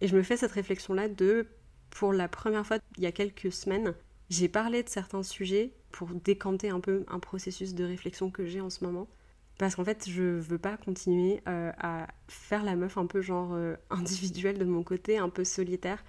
Et 0.00 0.08
je 0.08 0.16
me 0.16 0.22
fais 0.22 0.36
cette 0.36 0.52
réflexion-là 0.52 1.08
de, 1.08 1.46
pour 1.90 2.12
la 2.12 2.28
première 2.28 2.66
fois, 2.66 2.78
il 2.96 3.02
y 3.02 3.06
a 3.06 3.12
quelques 3.12 3.52
semaines, 3.52 3.94
j'ai 4.30 4.48
parlé 4.48 4.82
de 4.82 4.88
certains 4.88 5.22
sujets 5.22 5.72
pour 5.90 6.08
décanter 6.08 6.70
un 6.70 6.80
peu 6.80 7.04
un 7.08 7.18
processus 7.18 7.74
de 7.74 7.84
réflexion 7.84 8.30
que 8.30 8.46
j'ai 8.46 8.60
en 8.60 8.70
ce 8.70 8.84
moment. 8.84 9.08
Parce 9.60 9.74
qu'en 9.74 9.84
fait, 9.84 10.08
je 10.08 10.22
veux 10.22 10.56
pas 10.56 10.78
continuer 10.78 11.42
euh, 11.46 11.70
à 11.76 12.06
faire 12.28 12.64
la 12.64 12.76
meuf 12.76 12.96
un 12.96 13.04
peu 13.04 13.20
genre 13.20 13.50
euh, 13.52 13.76
individuelle 13.90 14.56
de 14.56 14.64
mon 14.64 14.82
côté, 14.82 15.18
un 15.18 15.28
peu 15.28 15.44
solitaire. 15.44 16.02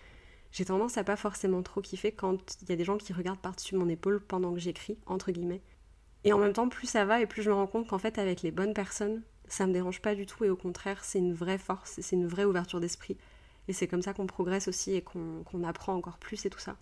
J'ai 0.54 0.64
tendance 0.64 0.98
à 0.98 1.04
pas 1.04 1.18
forcément 1.18 1.62
trop 1.62 1.82
kiffer 1.82 2.14
quand 2.14 2.58
il 2.62 2.70
y 2.70 2.72
a 2.72 2.78
des 2.78 2.86
gens 2.86 2.98
qui 2.98 3.12
regardent 3.12 3.42
par-dessus 3.42 3.76
mon 3.76 3.90
épaule 3.90 4.22
pendant 4.22 4.54
que 4.54 4.60
j'écris, 4.62 4.98
entre 5.06 5.34
guillemets. 5.34 5.62
Et 6.24 6.32
en 6.32 6.38
même 6.38 6.54
temps, 6.54 6.70
plus 6.70 6.88
ça 6.88 7.04
va 7.04 7.20
et 7.20 7.26
plus 7.26 7.42
je 7.42 7.50
me 7.50 7.56
rends 7.56 7.68
compte 7.68 7.90
qu'en 7.90 7.98
fait, 7.98 8.20
avec 8.20 8.42
les 8.42 8.52
bonnes 8.52 8.74
personnes, 8.74 9.22
ça 9.50 9.68
me 9.68 9.74
dérange 9.74 10.02
pas 10.02 10.16
du 10.16 10.26
tout 10.26 10.46
et 10.46 10.50
au 10.50 10.56
contraire, 10.56 11.04
c'est 11.04 11.20
une 11.20 11.34
vraie 11.34 11.58
force, 11.58 12.00
c'est 12.00 12.16
une 12.16 12.28
vraie 12.28 12.46
ouverture 12.46 12.80
d'esprit. 12.80 13.18
Et 13.68 13.74
c'est 13.74 13.88
comme 13.90 14.02
ça 14.02 14.14
qu'on 14.14 14.28
progresse 14.28 14.70
aussi 14.70 14.94
et 14.94 15.02
qu'on 15.02 15.64
apprend 15.66 15.94
encore 15.94 16.20
plus 16.20 16.46
et 16.46 16.50
tout 16.50 16.60
ça. 16.60 16.78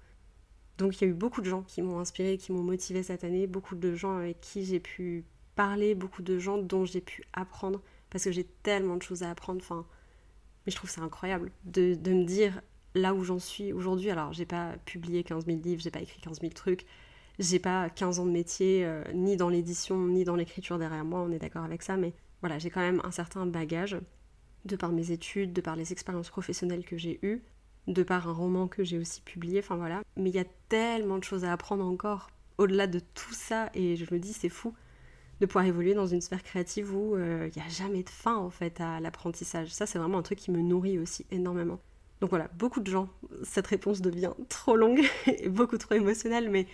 Donc 0.77 1.01
il 1.01 1.05
y 1.05 1.07
a 1.07 1.09
eu 1.09 1.15
beaucoup 1.15 1.41
de 1.41 1.49
gens 1.49 1.63
qui 1.63 1.81
m'ont 1.81 1.97
inspiré, 1.97 2.37
qui 2.37 2.51
m'ont 2.51 2.61
motivé 2.61 3.01
cette 3.01 3.23
année, 3.23 3.47
beaucoup 3.47 3.73
de 3.73 3.95
gens 3.95 4.17
avec 4.17 4.39
qui 4.39 4.65
j'ai 4.65 4.79
pu 4.79 5.25
parler, 5.59 5.93
beaucoup 5.93 6.21
de 6.21 6.39
gens 6.39 6.57
dont 6.57 6.85
j'ai 6.85 7.01
pu 7.01 7.25
apprendre, 7.33 7.81
parce 8.09 8.23
que 8.23 8.31
j'ai 8.31 8.45
tellement 8.45 8.95
de 8.95 9.01
choses 9.01 9.23
à 9.23 9.29
apprendre. 9.29 9.59
Enfin, 9.61 9.85
mais 10.65 10.71
je 10.71 10.77
trouve 10.77 10.89
ça 10.89 11.01
incroyable 11.01 11.51
de, 11.65 11.97
me 12.07 12.23
dire 12.23 12.61
là 12.95 13.13
où 13.13 13.25
j'en 13.25 13.39
suis 13.39 13.73
aujourd'hui. 13.73 14.09
Alors 14.09 14.31
j'ai 14.31 14.45
pas 14.45 14.77
publié 14.85 15.21
15 15.21 15.45
000 15.45 15.59
livres, 15.61 15.81
j'ai 15.81 15.91
pas 15.91 15.99
écrit 15.99 16.21
15 16.21 16.39
000 16.39 16.53
trucs, 16.53 16.85
j'ai 17.39 17.59
pas 17.59 17.89
15 17.89 18.19
ans 18.19 18.25
de 18.25 18.31
métier, 18.31 18.85
euh, 18.85 19.03
ni 19.13 19.35
dans 19.35 19.49
l'édition, 19.49 19.97
ni 20.07 20.23
dans 20.23 20.37
l'écriture 20.37 20.79
derrière 20.79 21.03
moi, 21.03 21.19
on 21.19 21.31
est 21.33 21.39
d'accord 21.39 21.65
avec 21.65 21.83
ça, 21.83 21.97
mais 21.97 22.13
voilà, 22.39 22.57
j'ai 22.57 22.69
quand 22.69 22.79
même 22.79 23.01
un 23.03 23.11
certain 23.11 23.45
bagage 23.45 23.99
de 24.63 24.77
par 24.77 24.93
mes 24.93 25.11
études, 25.11 25.51
de 25.51 25.59
par 25.59 25.75
les 25.75 25.91
expériences 25.91 26.29
professionnelles 26.29 26.85
que 26.85 26.95
j'ai 26.95 27.19
eues, 27.21 27.43
de 27.87 28.03
par 28.03 28.29
un 28.29 28.33
roman 28.33 28.69
que 28.69 28.85
j'ai 28.85 28.97
aussi 28.97 29.19
publié, 29.23 29.59
enfin 29.59 29.75
voilà. 29.75 30.03
Mais 30.15 30.29
il 30.29 30.35
y 30.37 30.39
a 30.39 30.47
tellement 30.69 31.17
de 31.17 31.25
choses 31.25 31.43
à 31.43 31.51
apprendre 31.51 31.85
encore 31.85 32.29
au-delà 32.57 32.87
de 32.87 32.99
tout 32.99 33.33
ça, 33.33 33.69
et 33.73 33.97
je 33.97 34.05
me 34.13 34.19
dis, 34.19 34.31
c'est 34.31 34.47
fou 34.47 34.73
de 35.39 35.45
pouvoir 35.45 35.65
évoluer 35.65 35.93
dans 35.93 36.07
une 36.07 36.21
sphère 36.21 36.43
créative 36.43 36.93
où 36.93 37.15
euh, 37.15 37.49
il 37.53 37.59
n'y 37.59 37.65
a 37.65 37.69
jamais 37.69 38.03
de 38.03 38.09
fin 38.09 38.35
en 38.35 38.49
fait 38.49 38.81
à 38.81 38.99
l'apprentissage. 38.99 39.69
Ça, 39.73 39.85
c'est 39.85 39.99
vraiment 39.99 40.17
un 40.17 40.21
truc 40.21 40.39
qui 40.39 40.51
me 40.51 40.61
nourrit 40.61 40.99
aussi 40.99 41.25
énormément. 41.31 41.79
Donc 42.21 42.31
voilà, 42.31 42.49
beaucoup 42.57 42.81
de 42.81 42.91
gens, 42.91 43.07
cette 43.43 43.67
réponse 43.67 44.01
devient 44.01 44.33
trop 44.49 44.75
longue 44.75 45.01
et 45.27 45.47
beaucoup 45.47 45.77
trop 45.77 45.95
émotionnelle, 45.95 46.49
mais 46.49 46.67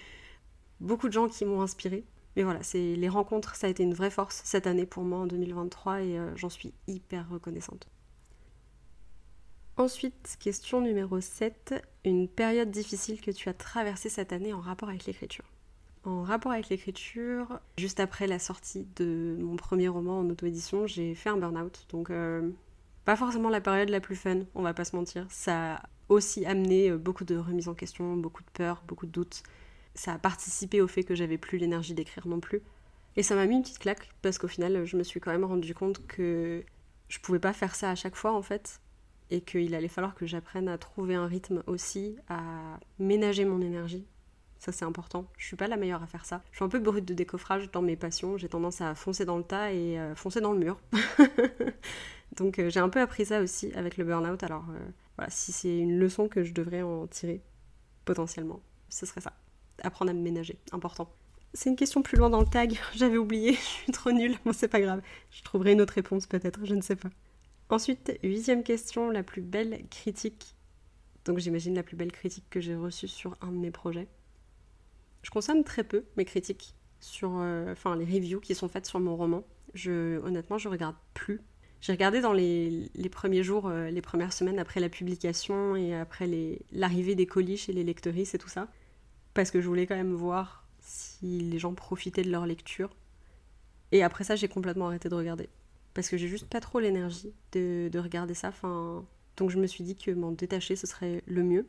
beaucoup 0.79 1.07
de 1.07 1.13
gens 1.13 1.27
qui 1.27 1.45
m'ont 1.45 1.61
inspiré. 1.61 2.03
Mais 2.35 2.43
voilà, 2.43 2.63
c'est 2.63 2.95
les 2.95 3.09
rencontres, 3.09 3.55
ça 3.55 3.67
a 3.67 3.69
été 3.69 3.83
une 3.83 3.93
vraie 3.93 4.09
force 4.09 4.41
cette 4.43 4.67
année 4.67 4.85
pour 4.85 5.03
moi 5.03 5.19
en 5.19 5.27
2023 5.27 6.01
et 6.01 6.17
euh, 6.17 6.35
j'en 6.35 6.49
suis 6.49 6.73
hyper 6.87 7.29
reconnaissante. 7.29 7.87
Ensuite, 9.77 10.37
question 10.39 10.81
numéro 10.81 11.19
7, 11.19 11.75
une 12.05 12.27
période 12.27 12.71
difficile 12.71 13.21
que 13.21 13.31
tu 13.31 13.49
as 13.49 13.53
traversée 13.53 14.09
cette 14.09 14.33
année 14.33 14.53
en 14.53 14.61
rapport 14.61 14.89
avec 14.89 15.05
l'écriture? 15.05 15.45
En 16.05 16.21
rapport 16.21 16.51
avec 16.51 16.69
l'écriture, 16.69 17.59
juste 17.79 17.99
après 17.99 18.27
la 18.27 18.37
sortie 18.37 18.87
de 18.95 19.37
mon 19.39 19.55
premier 19.55 19.87
roman 19.87 20.19
en 20.19 20.29
auto-édition, 20.29 20.85
j'ai 20.85 21.15
fait 21.15 21.29
un 21.29 21.37
burn-out. 21.37 21.87
Donc, 21.89 22.11
euh, 22.11 22.51
pas 23.05 23.15
forcément 23.15 23.49
la 23.49 23.59
période 23.59 23.89
la 23.89 23.99
plus 23.99 24.15
fun, 24.15 24.41
on 24.53 24.61
va 24.61 24.75
pas 24.75 24.85
se 24.85 24.95
mentir. 24.95 25.25
Ça 25.29 25.75
a 25.77 25.83
aussi 26.09 26.45
amené 26.45 26.91
euh, 26.91 26.97
beaucoup 26.99 27.25
de 27.25 27.35
remises 27.35 27.67
en 27.69 27.73
question, 27.73 28.17
beaucoup 28.17 28.43
de 28.43 28.49
peur, 28.53 28.83
beaucoup 28.87 29.07
de 29.07 29.11
doutes. 29.11 29.41
Ça 29.95 30.13
a 30.13 30.19
participé 30.19 30.79
au 30.79 30.87
fait 30.87 31.03
que 31.03 31.15
j'avais 31.15 31.39
plus 31.39 31.57
l'énergie 31.57 31.95
d'écrire 31.95 32.27
non 32.27 32.39
plus. 32.39 32.61
Et 33.15 33.23
ça 33.23 33.33
m'a 33.33 33.47
mis 33.47 33.55
une 33.55 33.63
petite 33.63 33.79
claque 33.79 34.09
parce 34.21 34.37
qu'au 34.37 34.47
final, 34.47 34.85
je 34.85 34.97
me 34.97 35.03
suis 35.03 35.19
quand 35.19 35.31
même 35.31 35.45
rendu 35.45 35.73
compte 35.73 36.05
que 36.05 36.63
je 37.07 37.19
pouvais 37.19 37.39
pas 37.39 37.53
faire 37.53 37.73
ça 37.73 37.89
à 37.89 37.95
chaque 37.95 38.15
fois 38.15 38.33
en 38.33 38.41
fait 38.43 38.79
et 39.31 39.41
qu'il 39.41 39.73
allait 39.73 39.87
falloir 39.87 40.13
que 40.13 40.27
j'apprenne 40.27 40.67
à 40.67 40.77
trouver 40.77 41.15
un 41.15 41.25
rythme 41.25 41.63
aussi, 41.65 42.15
à 42.29 42.77
ménager 42.99 43.45
mon 43.45 43.61
énergie. 43.61 44.05
Ça 44.65 44.71
c'est 44.71 44.85
important. 44.85 45.27
Je 45.37 45.45
suis 45.45 45.55
pas 45.55 45.67
la 45.67 45.77
meilleure 45.77 46.01
à 46.01 46.07
faire 46.07 46.25
ça. 46.25 46.41
Je 46.49 46.55
suis 46.55 46.65
un 46.65 46.69
peu 46.69 46.79
brute 46.79 47.05
de 47.05 47.13
décoffrage 47.13 47.69
dans 47.69 47.83
mes 47.83 47.95
passions. 47.95 48.35
J'ai 48.35 48.49
tendance 48.49 48.81
à 48.81 48.95
foncer 48.95 49.23
dans 49.23 49.37
le 49.37 49.43
tas 49.43 49.71
et 49.71 49.99
euh, 49.99 50.15
foncer 50.15 50.41
dans 50.41 50.53
le 50.53 50.57
mur. 50.57 50.81
Donc 52.35 52.57
euh, 52.57 52.71
j'ai 52.71 52.79
un 52.79 52.89
peu 52.89 52.99
appris 52.99 53.27
ça 53.27 53.41
aussi 53.41 53.71
avec 53.75 53.95
le 53.95 54.05
burn-out. 54.05 54.41
Alors 54.41 54.65
euh, 54.71 54.79
voilà, 55.17 55.29
si 55.29 55.51
c'est 55.51 55.77
une 55.77 55.99
leçon 55.99 56.27
que 56.27 56.43
je 56.43 56.51
devrais 56.51 56.81
en 56.81 57.05
tirer 57.05 57.43
potentiellement, 58.05 58.59
ce 58.89 59.05
serait 59.05 59.21
ça. 59.21 59.33
Apprendre 59.83 60.09
à 60.09 60.15
me 60.15 60.21
ménager, 60.21 60.57
important. 60.71 61.13
C'est 61.53 61.69
une 61.69 61.75
question 61.75 62.01
plus 62.01 62.17
loin 62.17 62.31
dans 62.31 62.41
le 62.41 62.47
tag, 62.47 62.75
j'avais 62.95 63.17
oublié, 63.17 63.53
je 63.53 63.59
suis 63.59 63.91
trop 63.91 64.11
nulle, 64.11 64.35
bon 64.45 64.51
c'est 64.51 64.67
pas 64.67 64.81
grave, 64.81 65.03
je 65.29 65.43
trouverai 65.43 65.73
une 65.73 65.81
autre 65.81 65.93
réponse 65.93 66.25
peut-être, 66.25 66.65
je 66.65 66.73
ne 66.73 66.81
sais 66.81 66.95
pas. 66.95 67.09
Ensuite, 67.69 68.17
huitième 68.23 68.63
question, 68.63 69.11
la 69.11 69.21
plus 69.21 69.43
belle 69.43 69.85
critique. 69.91 70.55
Donc 71.25 71.37
j'imagine 71.37 71.75
la 71.75 71.83
plus 71.83 71.95
belle 71.95 72.11
critique 72.11 72.45
que 72.49 72.59
j'ai 72.59 72.75
reçue 72.75 73.07
sur 73.07 73.37
un 73.41 73.51
de 73.51 73.57
mes 73.57 73.69
projets. 73.69 74.07
Je 75.25 75.31
consomme 75.31 75.63
très 75.63 75.83
peu 75.83 76.05
mes 76.17 76.25
critiques 76.25 76.75
sur, 76.99 77.31
euh, 77.39 77.71
enfin 77.71 77.95
les 77.95 78.05
reviews 78.05 78.39
qui 78.39 78.53
sont 78.53 78.69
faites 78.69 78.85
sur 78.85 78.99
mon 78.99 79.15
roman. 79.15 79.43
Je, 79.73 80.19
honnêtement, 80.19 80.59
je 80.59 80.69
regarde 80.69 80.95
plus. 81.15 81.41
J'ai 81.81 81.93
regardé 81.93 82.21
dans 82.21 82.31
les, 82.31 82.91
premiers 83.11 83.41
jours, 83.41 83.67
euh, 83.67 83.89
les 83.89 84.01
premières 84.03 84.33
semaines 84.33 84.59
après 84.59 84.79
la 84.79 84.87
publication 84.87 85.75
et 85.75 85.95
après 85.95 86.29
l'arrivée 86.71 87.15
des 87.15 87.25
colis 87.25 87.57
chez 87.57 87.73
les 87.73 87.83
lectrices 87.83 88.35
et 88.35 88.37
tout 88.37 88.49
ça, 88.49 88.67
parce 89.33 89.49
que 89.49 89.61
je 89.61 89.67
voulais 89.67 89.87
quand 89.87 89.95
même 89.95 90.13
voir 90.13 90.67
si 90.79 91.39
les 91.39 91.57
gens 91.57 91.73
profitaient 91.73 92.23
de 92.23 92.29
leur 92.31 92.45
lecture. 92.45 92.95
Et 93.91 94.03
après 94.03 94.23
ça, 94.23 94.35
j'ai 94.35 94.47
complètement 94.47 94.87
arrêté 94.87 95.09
de 95.09 95.15
regarder 95.15 95.49
parce 95.95 96.07
que 96.07 96.17
j'ai 96.17 96.27
juste 96.27 96.47
pas 96.47 96.59
trop 96.59 96.79
l'énergie 96.79 97.33
de, 97.53 97.89
regarder 97.97 98.35
ça. 98.35 98.53
Donc 99.37 99.49
je 99.49 99.57
me 99.57 99.65
suis 99.65 99.83
dit 99.83 99.95
que 99.95 100.11
m'en 100.11 100.31
détacher 100.31 100.75
ce 100.75 100.85
serait 100.85 101.23
le 101.25 101.41
mieux. 101.41 101.67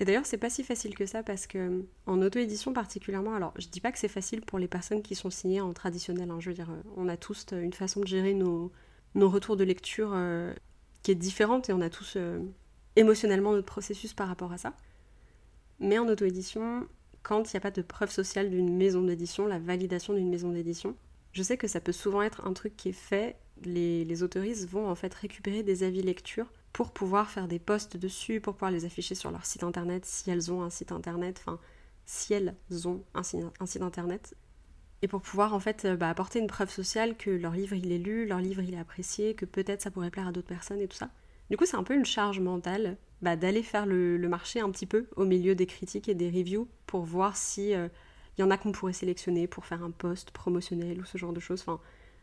Et 0.00 0.04
d'ailleurs, 0.04 0.26
c'est 0.26 0.38
pas 0.38 0.50
si 0.50 0.62
facile 0.62 0.94
que 0.94 1.06
ça 1.06 1.22
parce 1.22 1.46
que 1.46 1.84
en 2.06 2.22
auto-édition 2.22 2.72
particulièrement, 2.72 3.34
alors 3.34 3.52
je 3.58 3.66
dis 3.66 3.80
pas 3.80 3.90
que 3.90 3.98
c'est 3.98 4.06
facile 4.08 4.42
pour 4.42 4.58
les 4.58 4.68
personnes 4.68 5.02
qui 5.02 5.14
sont 5.14 5.30
signées 5.30 5.60
en 5.60 5.72
traditionnel. 5.72 6.30
Hein, 6.30 6.38
je 6.38 6.50
veux 6.50 6.54
dire, 6.54 6.70
on 6.96 7.08
a 7.08 7.16
tous 7.16 7.46
une 7.52 7.72
façon 7.72 8.00
de 8.00 8.06
gérer 8.06 8.34
nos, 8.34 8.70
nos 9.16 9.28
retours 9.28 9.56
de 9.56 9.64
lecture 9.64 10.10
euh, 10.14 10.54
qui 11.02 11.10
est 11.10 11.16
différente 11.16 11.68
et 11.68 11.72
on 11.72 11.80
a 11.80 11.90
tous 11.90 12.14
euh, 12.16 12.38
émotionnellement 12.94 13.52
notre 13.52 13.66
processus 13.66 14.14
par 14.14 14.28
rapport 14.28 14.52
à 14.52 14.58
ça. 14.58 14.74
Mais 15.80 15.98
en 15.98 16.08
auto-édition, 16.08 16.86
quand 17.24 17.52
il 17.52 17.56
n'y 17.56 17.58
a 17.58 17.60
pas 17.60 17.70
de 17.72 17.82
preuve 17.82 18.10
sociale 18.10 18.50
d'une 18.50 18.76
maison 18.76 19.02
d'édition, 19.02 19.46
la 19.46 19.58
validation 19.58 20.14
d'une 20.14 20.30
maison 20.30 20.50
d'édition, 20.50 20.96
je 21.32 21.42
sais 21.42 21.56
que 21.56 21.66
ça 21.66 21.80
peut 21.80 21.92
souvent 21.92 22.22
être 22.22 22.46
un 22.46 22.52
truc 22.52 22.76
qui 22.76 22.90
est 22.90 22.92
fait 22.92 23.36
les, 23.64 24.04
les 24.04 24.22
autoristes 24.22 24.68
vont 24.68 24.88
en 24.88 24.94
fait 24.94 25.12
récupérer 25.12 25.64
des 25.64 25.82
avis 25.82 26.02
lecture 26.02 26.46
pour 26.72 26.92
pouvoir 26.92 27.30
faire 27.30 27.48
des 27.48 27.58
posts 27.58 27.96
dessus, 27.96 28.40
pour 28.40 28.54
pouvoir 28.54 28.70
les 28.70 28.84
afficher 28.84 29.14
sur 29.14 29.30
leur 29.30 29.44
site 29.44 29.64
internet 29.64 30.04
si 30.04 30.30
elles 30.30 30.52
ont 30.52 30.62
un 30.62 30.70
site 30.70 30.92
internet, 30.92 31.42
enfin 31.44 31.58
si 32.06 32.32
elles 32.32 32.54
ont 32.86 33.04
un, 33.14 33.22
site 33.22 33.82
internet, 33.82 34.34
et 35.02 35.08
pour 35.08 35.20
pouvoir 35.20 35.54
en 35.54 35.60
fait 35.60 35.84
euh, 35.84 35.96
bah, 35.96 36.08
apporter 36.08 36.38
une 36.38 36.46
preuve 36.46 36.70
sociale 36.70 37.16
que 37.16 37.30
leur 37.30 37.52
livre 37.52 37.74
il 37.74 37.92
est 37.92 37.98
lu, 37.98 38.26
leur 38.26 38.38
livre 38.38 38.62
il 38.62 38.74
est 38.74 38.78
apprécié, 38.78 39.34
que 39.34 39.44
peut-être 39.44 39.82
ça 39.82 39.90
pourrait 39.90 40.10
plaire 40.10 40.28
à 40.28 40.32
d'autres 40.32 40.48
personnes 40.48 40.80
et 40.80 40.88
tout 40.88 40.96
ça. 40.96 41.10
Du 41.50 41.56
coup 41.56 41.66
c'est 41.66 41.76
un 41.76 41.82
peu 41.82 41.94
une 41.94 42.06
charge 42.06 42.40
mentale 42.40 42.96
bah, 43.20 43.36
d'aller 43.36 43.62
faire 43.62 43.84
le, 43.86 44.18
marché 44.28 44.60
un 44.60 44.70
petit 44.70 44.86
peu 44.86 45.08
au 45.16 45.24
milieu 45.24 45.54
des 45.54 45.66
critiques 45.66 46.08
et 46.08 46.14
des 46.14 46.30
reviews 46.30 46.68
pour 46.86 47.02
voir 47.02 47.36
si 47.36 47.70
il 47.70 47.74
euh, 47.74 47.88
y 48.38 48.42
en 48.42 48.50
a 48.50 48.56
qu'on 48.56 48.72
pourrait 48.72 48.92
sélectionner 48.92 49.46
pour 49.46 49.66
faire 49.66 49.82
un 49.82 49.90
post 49.90 50.30
promotionnel 50.30 51.00
ou 51.00 51.04
ce 51.04 51.18
genre 51.18 51.32
de 51.32 51.40
choses. 51.40 51.60
Enfin, 51.62 51.80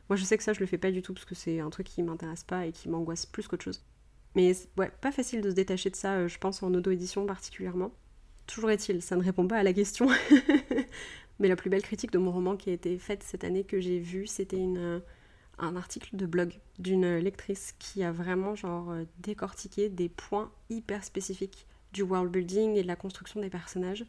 moi, 0.10 0.16
je 0.16 0.24
sais 0.24 0.38
que 0.38 0.44
ça, 0.44 0.54
je 0.54 0.60
le 0.60 0.66
fais 0.68 0.78
pas 0.78 0.92
du 0.92 1.02
tout 1.02 1.14
parce 1.14 1.26
que 1.26 1.36
c'est 1.36 1.60
un 1.60 1.70
truc 1.70 1.88
qui 1.88 2.04
m'intéresse 2.04 2.44
pas 2.44 2.66
et 2.66 2.72
qui 2.72 2.90
m'angoisse 2.90 3.26
plus 3.26 3.48
qu'autre 3.48 3.64
chose. 3.64 3.84
Mais 4.36 4.54
ouais, 4.78 4.92
pas 5.02 5.12
facile 5.12 5.42
de 5.42 5.50
se 5.50 5.56
détacher 5.56 5.90
de 5.90 5.96
ça, 5.96 6.14
euh, 6.14 6.28
je 6.28 6.38
pense 6.38 6.62
en 6.62 6.74
auto-édition 6.74 7.26
particulièrement. 7.26 7.92
Toujours 8.48 8.70
est-il, 8.70 9.02
ça 9.02 9.16
ne 9.16 9.24
répond 9.24 9.48
pas 9.48 9.58
à 9.58 9.64
la 9.64 9.74
question. 9.74 10.08
Mais 11.40 11.48
la 11.48 11.56
plus 11.56 11.70
belle 11.70 11.82
critique 11.82 12.12
de 12.12 12.18
mon 12.18 12.32
roman 12.32 12.56
qui 12.56 12.70
a 12.70 12.74
été 12.74 12.98
faite 12.98 13.24
cette 13.24 13.44
année 13.44 13.64
que 13.64 13.80
j'ai 13.80 14.00
vue, 14.00 14.28
c'était 14.28 14.58
une, 14.58 15.02
un 15.58 15.76
article 15.76 16.16
de 16.16 16.26
blog 16.26 16.60
d'une 16.80 17.18
lectrice 17.18 17.74
qui 17.80 18.04
a 18.04 18.12
vraiment 18.12 18.56
genre 18.56 18.92
euh, 18.92 19.04
décortiqué 19.20 19.90
des 19.90 20.10
points 20.10 20.52
hyper 20.70 21.04
spécifiques 21.04 21.68
du 21.92 22.04
world 22.04 22.32
building 22.32 22.76
et 22.76 22.84
de 22.84 22.88
la 22.88 22.96
construction 22.96 23.42
des 23.42 23.50
personnages 23.50 24.06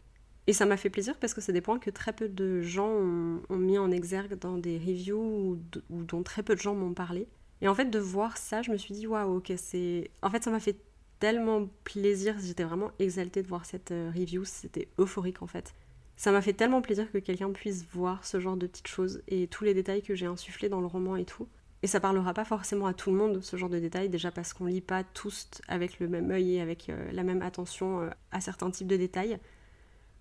et 0.46 0.52
ça 0.52 0.64
m'a 0.64 0.76
fait 0.76 0.90
plaisir 0.90 1.16
parce 1.18 1.34
que 1.34 1.40
c'est 1.40 1.52
des 1.52 1.60
points 1.60 1.78
que 1.78 1.90
très 1.90 2.12
peu 2.12 2.28
de 2.28 2.60
gens 2.60 2.88
ont, 2.88 3.56
mis 3.56 3.78
en 3.78 3.90
exergue 3.90 4.38
dans 4.38 4.58
des 4.58 4.78
reviews 4.78 5.18
ou, 5.18 5.58
dont 5.90 6.22
très 6.22 6.42
peu 6.42 6.54
de 6.54 6.60
gens 6.60 6.74
m'ont 6.74 6.94
parlé. 6.94 7.26
Et 7.62 7.68
en 7.68 7.74
fait, 7.74 7.86
de 7.86 7.98
voir 7.98 8.36
ça, 8.36 8.62
je 8.62 8.70
me 8.70 8.76
suis 8.76 8.94
dit, 8.94 9.06
waouh, 9.06 9.38
ok, 9.38 9.52
c'est. 9.56 10.10
En 10.22 10.30
fait, 10.30 10.42
ça 10.42 10.50
m'a 10.50 10.60
fait 10.60 10.76
tellement 11.18 11.68
plaisir, 11.84 12.36
j'étais 12.38 12.64
vraiment 12.64 12.90
exaltée 12.98 13.42
de 13.42 13.48
voir 13.48 13.64
cette 13.64 13.90
euh, 13.90 14.10
review, 14.14 14.44
c'était 14.44 14.88
euphorique 14.98 15.42
en 15.42 15.46
fait. 15.46 15.74
Ça 16.16 16.32
m'a 16.32 16.40
fait 16.40 16.52
tellement 16.52 16.80
plaisir 16.80 17.10
que 17.10 17.18
quelqu'un 17.18 17.50
puisse 17.52 17.84
voir 17.92 18.24
ce 18.24 18.40
genre 18.40 18.56
de 18.56 18.66
petites 18.66 18.88
choses 18.88 19.22
et 19.28 19.48
tous 19.48 19.64
les 19.64 19.74
détails 19.74 20.02
que 20.02 20.14
j'ai 20.14 20.26
insufflés 20.26 20.68
dans 20.68 20.80
le 20.80 20.86
roman 20.86 21.16
et 21.16 21.24
tout. 21.24 21.46
Et 21.82 21.86
ça 21.86 22.00
parlera 22.00 22.32
pas 22.32 22.44
forcément 22.44 22.86
à 22.86 22.94
tout 22.94 23.10
le 23.10 23.16
monde, 23.16 23.42
ce 23.42 23.56
genre 23.56 23.68
de 23.68 23.78
détails, 23.78 24.08
déjà 24.08 24.30
parce 24.30 24.54
qu'on 24.54 24.64
lit 24.64 24.80
pas 24.80 25.04
tous 25.04 25.48
avec 25.68 26.00
le 26.00 26.08
même 26.08 26.30
œil 26.30 26.54
et 26.54 26.60
avec 26.60 26.88
euh, 26.88 27.12
la 27.12 27.22
même 27.22 27.42
attention 27.42 28.00
euh, 28.00 28.10
à 28.30 28.40
certains 28.40 28.70
types 28.70 28.88
de 28.88 28.96
détails. 28.96 29.38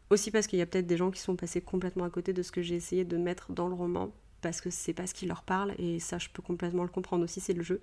Aussi 0.09 0.31
parce 0.31 0.47
qu'il 0.47 0.59
y 0.59 0.61
a 0.61 0.65
peut-être 0.65 0.85
des 0.85 0.97
gens 0.97 1.11
qui 1.11 1.21
sont 1.21 1.35
passés 1.35 1.61
complètement 1.61 2.03
à 2.03 2.09
côté 2.09 2.33
de 2.33 2.43
ce 2.43 2.51
que 2.51 2.61
j'ai 2.61 2.75
essayé 2.75 3.05
de 3.05 3.17
mettre 3.17 3.53
dans 3.53 3.67
le 3.67 3.73
roman, 3.73 4.11
parce 4.45 4.62
que 4.62 4.69
c'est 4.69 4.93
pas 4.93 5.08
ce 5.08 5.15
qui 5.15 5.25
leur 5.25 5.41
parle, 5.41 5.73
et 5.79 5.99
ça 5.99 6.19
je 6.19 6.29
peux 6.29 6.43
complètement 6.43 6.84
le 6.84 6.89
comprendre 6.89 7.23
aussi, 7.23 7.39
c'est 7.39 7.53
le 7.53 7.63
jeu. 7.63 7.81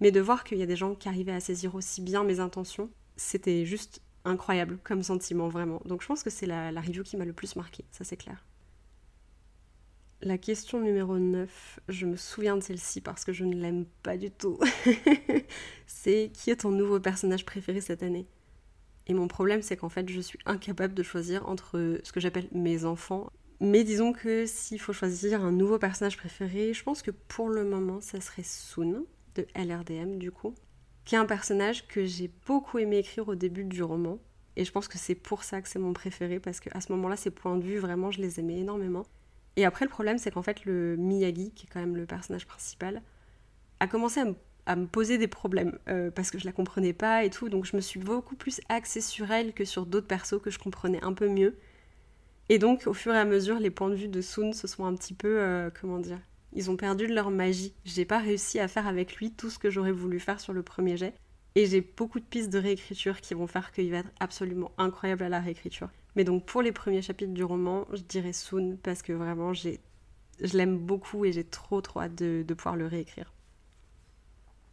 Mais 0.00 0.10
de 0.10 0.20
voir 0.20 0.44
qu'il 0.44 0.58
y 0.58 0.62
a 0.62 0.66
des 0.66 0.76
gens 0.76 0.94
qui 0.94 1.08
arrivaient 1.08 1.32
à 1.32 1.40
saisir 1.40 1.74
aussi 1.74 2.02
bien 2.02 2.24
mes 2.24 2.40
intentions, 2.40 2.90
c'était 3.16 3.64
juste 3.64 4.02
incroyable 4.26 4.78
comme 4.84 5.02
sentiment, 5.02 5.48
vraiment. 5.48 5.80
Donc 5.86 6.02
je 6.02 6.06
pense 6.06 6.22
que 6.22 6.28
c'est 6.28 6.44
la, 6.44 6.72
la 6.72 6.82
review 6.82 7.02
qui 7.04 7.16
m'a 7.16 7.24
le 7.24 7.32
plus 7.32 7.56
marqué, 7.56 7.86
ça 7.90 8.04
c'est 8.04 8.18
clair. 8.18 8.44
La 10.20 10.36
question 10.36 10.78
numéro 10.82 11.18
9, 11.18 11.80
je 11.88 12.04
me 12.04 12.16
souviens 12.16 12.58
de 12.58 12.62
celle-ci 12.62 13.00
parce 13.00 13.24
que 13.24 13.32
je 13.32 13.44
ne 13.44 13.56
l'aime 13.56 13.86
pas 14.02 14.18
du 14.18 14.30
tout. 14.30 14.58
c'est 15.86 16.30
qui 16.34 16.50
est 16.50 16.60
ton 16.60 16.70
nouveau 16.70 17.00
personnage 17.00 17.46
préféré 17.46 17.80
cette 17.80 18.02
année? 18.02 18.26
Et 19.06 19.14
mon 19.14 19.28
problème, 19.28 19.62
c'est 19.62 19.76
qu'en 19.76 19.88
fait, 19.88 20.08
je 20.08 20.20
suis 20.20 20.38
incapable 20.44 20.92
de 20.94 21.02
choisir 21.02 21.48
entre 21.48 21.98
ce 22.02 22.12
que 22.12 22.20
j'appelle 22.20 22.48
mes 22.52 22.84
enfants. 22.84 23.30
Mais 23.60 23.84
disons 23.84 24.12
que 24.12 24.46
s'il 24.46 24.80
faut 24.80 24.92
choisir 24.92 25.44
un 25.44 25.52
nouveau 25.52 25.78
personnage 25.78 26.16
préféré, 26.16 26.74
je 26.74 26.82
pense 26.82 27.02
que 27.02 27.10
pour 27.10 27.48
le 27.48 27.64
moment, 27.64 28.00
ça 28.00 28.20
serait 28.20 28.42
Soon, 28.42 29.06
de 29.34 29.46
LRDM 29.54 30.18
du 30.18 30.30
coup, 30.30 30.54
qui 31.04 31.14
est 31.14 31.18
un 31.18 31.26
personnage 31.26 31.86
que 31.86 32.04
j'ai 32.04 32.30
beaucoup 32.46 32.78
aimé 32.78 32.98
écrire 32.98 33.28
au 33.28 33.34
début 33.34 33.64
du 33.64 33.82
roman. 33.82 34.18
Et 34.56 34.64
je 34.64 34.72
pense 34.72 34.88
que 34.88 34.98
c'est 34.98 35.14
pour 35.14 35.42
ça 35.42 35.60
que 35.60 35.68
c'est 35.68 35.78
mon 35.78 35.92
préféré, 35.92 36.38
parce 36.38 36.60
qu'à 36.60 36.80
ce 36.80 36.92
moment-là, 36.92 37.16
ses 37.16 37.30
points 37.30 37.56
de 37.56 37.64
vue, 37.64 37.78
vraiment, 37.78 38.10
je 38.10 38.20
les 38.20 38.38
aimais 38.38 38.58
énormément. 38.58 39.04
Et 39.56 39.64
après, 39.64 39.84
le 39.84 39.90
problème, 39.90 40.18
c'est 40.18 40.30
qu'en 40.30 40.42
fait, 40.42 40.64
le 40.64 40.96
Miyagi, 40.96 41.52
qui 41.52 41.66
est 41.66 41.68
quand 41.70 41.80
même 41.80 41.96
le 41.96 42.06
personnage 42.06 42.46
principal, 42.46 43.02
a 43.80 43.86
commencé 43.86 44.20
à, 44.66 44.76
me 44.76 44.86
poser 44.86 45.18
des 45.18 45.28
problèmes 45.28 45.78
euh, 45.88 46.10
parce 46.10 46.30
que 46.30 46.38
je 46.38 46.46
la 46.46 46.52
comprenais 46.52 46.92
pas 46.92 47.24
et 47.24 47.30
tout. 47.30 47.48
Donc, 47.48 47.64
je 47.66 47.76
me 47.76 47.80
suis 47.80 48.00
beaucoup 48.00 48.36
plus 48.36 48.60
axée 48.68 49.00
sur 49.00 49.30
elle 49.30 49.52
que 49.52 49.64
sur 49.64 49.86
d'autres 49.86 50.06
persos 50.06 50.40
que 50.40 50.50
je 50.50 50.58
comprenais 50.58 51.02
un 51.02 51.12
peu 51.12 51.28
mieux. 51.28 51.56
Et 52.48 52.58
donc, 52.58 52.86
au 52.86 52.92
fur 52.92 53.14
et 53.14 53.18
à 53.18 53.24
mesure, 53.24 53.58
les 53.58 53.70
points 53.70 53.88
de 53.88 53.94
vue 53.94 54.08
de 54.08 54.20
Sun 54.20 54.52
se 54.52 54.66
sont 54.66 54.84
un 54.84 54.94
petit 54.94 55.14
peu, 55.14 55.40
euh, 55.40 55.70
comment 55.80 55.98
dire, 55.98 56.20
ils 56.52 56.70
ont 56.70 56.76
perdu 56.76 57.06
de 57.06 57.14
leur 57.14 57.30
magie. 57.30 57.74
J'ai 57.84 58.04
pas 58.04 58.18
réussi 58.18 58.60
à 58.60 58.68
faire 58.68 58.86
avec 58.86 59.16
lui 59.16 59.32
tout 59.32 59.50
ce 59.50 59.58
que 59.58 59.70
j'aurais 59.70 59.92
voulu 59.92 60.20
faire 60.20 60.40
sur 60.40 60.52
le 60.52 60.62
premier 60.62 60.96
jet. 60.96 61.14
Et 61.56 61.66
j'ai 61.66 61.80
beaucoup 61.80 62.20
de 62.20 62.24
pistes 62.24 62.52
de 62.52 62.58
réécriture 62.58 63.20
qui 63.20 63.34
vont 63.34 63.46
faire 63.46 63.72
qu'il 63.72 63.90
va 63.90 63.98
être 63.98 64.10
absolument 64.20 64.72
incroyable 64.76 65.24
à 65.24 65.28
la 65.28 65.40
réécriture. 65.40 65.88
Mais 66.16 66.24
donc 66.24 66.46
pour 66.46 66.62
les 66.62 66.72
premiers 66.72 67.02
chapitres 67.02 67.32
du 67.32 67.44
roman, 67.44 67.86
je 67.92 68.02
dirais 68.02 68.32
Soon 68.32 68.76
parce 68.82 69.02
que 69.02 69.12
vraiment 69.12 69.52
j'ai, 69.52 69.80
je 70.40 70.56
l'aime 70.56 70.78
beaucoup 70.78 71.24
et 71.24 71.32
j'ai 71.32 71.44
trop 71.44 71.80
trop 71.80 72.00
hâte 72.00 72.14
de, 72.16 72.44
pouvoir 72.54 72.76
le 72.76 72.86
réécrire. 72.86 73.32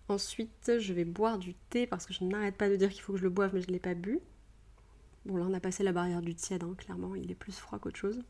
Ensuite, 0.07 0.79
je 0.79 0.93
vais 0.93 1.05
boire 1.05 1.37
du 1.37 1.53
thé 1.53 1.87
parce 1.87 2.05
que 2.05 2.13
je 2.13 2.23
n'arrête 2.23 2.57
pas 2.57 2.69
de 2.69 2.75
dire 2.75 2.89
qu'il 2.89 3.01
faut 3.01 3.13
que 3.13 3.19
je 3.19 3.23
le 3.23 3.29
boive, 3.29 3.51
mais 3.53 3.61
je 3.61 3.67
ne 3.67 3.73
l'ai 3.73 3.79
pas 3.79 3.93
bu. 3.93 4.19
Bon, 5.25 5.37
là, 5.37 5.45
on 5.47 5.53
a 5.53 5.59
passé 5.59 5.83
la 5.83 5.91
barrière 5.91 6.21
du 6.21 6.35
tiède, 6.35 6.63
hein, 6.63 6.73
clairement, 6.77 7.15
il 7.15 7.31
est 7.31 7.35
plus 7.35 7.57
froid 7.57 7.79
qu'autre 7.79 7.97
chose. 7.97 8.21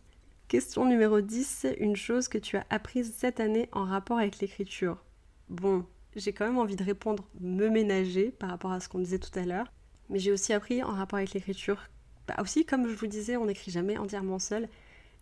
Question 0.47 0.85
numéro 0.85 1.21
10, 1.21 1.67
une 1.79 1.95
chose 1.95 2.27
que 2.27 2.37
tu 2.37 2.57
as 2.57 2.65
apprise 2.69 3.13
cette 3.15 3.39
année 3.39 3.69
en 3.71 3.85
rapport 3.85 4.17
avec 4.17 4.39
l'écriture. 4.39 5.03
Bon, 5.49 5.85
j'ai 6.15 6.33
quand 6.33 6.45
même 6.45 6.57
envie 6.57 6.75
de 6.75 6.83
répondre 6.83 7.25
me 7.39 7.69
ménager 7.69 8.31
par 8.31 8.49
rapport 8.49 8.71
à 8.71 8.79
ce 8.81 8.89
qu'on 8.89 8.99
disait 8.99 9.19
tout 9.19 9.37
à 9.39 9.45
l'heure, 9.45 9.71
mais 10.09 10.19
j'ai 10.19 10.31
aussi 10.31 10.51
appris 10.51 10.83
en 10.83 10.91
rapport 10.91 11.17
avec 11.17 11.33
l'écriture 11.33 11.87
bah, 12.27 12.41
aussi, 12.41 12.65
comme 12.65 12.87
je 12.87 12.95
vous 12.95 13.07
disais, 13.07 13.37
on 13.37 13.45
n'écrit 13.45 13.71
jamais 13.71 13.97
entièrement 13.97 14.39
seul. 14.39 14.69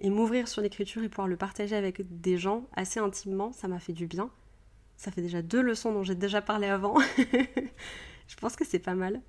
Et 0.02 0.10
m'ouvrir 0.10 0.48
sur 0.48 0.62
l'écriture 0.62 1.04
et 1.04 1.10
pouvoir 1.10 1.28
le 1.28 1.36
partager 1.36 1.76
avec 1.76 2.22
des 2.22 2.38
gens 2.38 2.68
assez 2.76 3.00
intimement, 3.00 3.52
ça 3.52 3.68
m'a 3.68 3.80
fait 3.80 3.94
du 3.94 4.08
bien. 4.08 4.30
Ça 4.96 5.12
fait 5.12 5.22
déjà 5.22 5.42
deux 5.42 5.62
leçons 5.62 5.92
dont 5.92 6.04
j'ai 6.04 6.16
déjà 6.16 6.42
parlé 6.42 6.68
avant. 6.68 6.98
je 8.28 8.36
pense 8.40 8.56
que 8.56 8.66
c'est 8.66 8.80
pas 8.80 8.96
mal. 8.96 9.22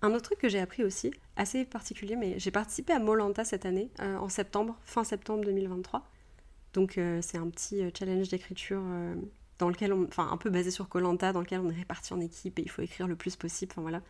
Un 0.00 0.12
autre 0.12 0.22
truc 0.22 0.38
que 0.38 0.48
j'ai 0.48 0.60
appris 0.60 0.84
aussi, 0.84 1.12
assez 1.36 1.64
particulier, 1.64 2.14
mais 2.14 2.38
j'ai 2.38 2.50
participé 2.50 2.92
à 2.92 3.00
Molanta 3.00 3.44
cette 3.44 3.66
année, 3.66 3.90
euh, 4.00 4.16
en 4.16 4.28
septembre, 4.28 4.78
fin 4.82 5.02
septembre 5.02 5.44
2023. 5.44 6.04
Donc 6.74 6.98
euh, 6.98 7.18
c'est 7.20 7.38
un 7.38 7.48
petit 7.48 7.82
euh, 7.82 7.90
challenge 7.96 8.28
d'écriture 8.28 8.82
dans 9.58 9.68
lequel 9.68 9.92
on, 9.92 10.04
enfin 10.04 10.28
un 10.30 10.36
peu 10.36 10.50
basé 10.50 10.70
sur 10.70 10.88
Colanta, 10.88 11.32
dans 11.32 11.40
lequel 11.40 11.60
on 11.60 11.70
est 11.70 11.74
réparti 11.74 12.12
en 12.12 12.20
équipe 12.20 12.58
et 12.60 12.62
il 12.62 12.70
faut 12.70 12.82
écrire 12.82 13.08
le 13.08 13.16
plus 13.16 13.34
possible. 13.34 13.72
Enfin 13.72 13.82
voilà. 13.82 14.00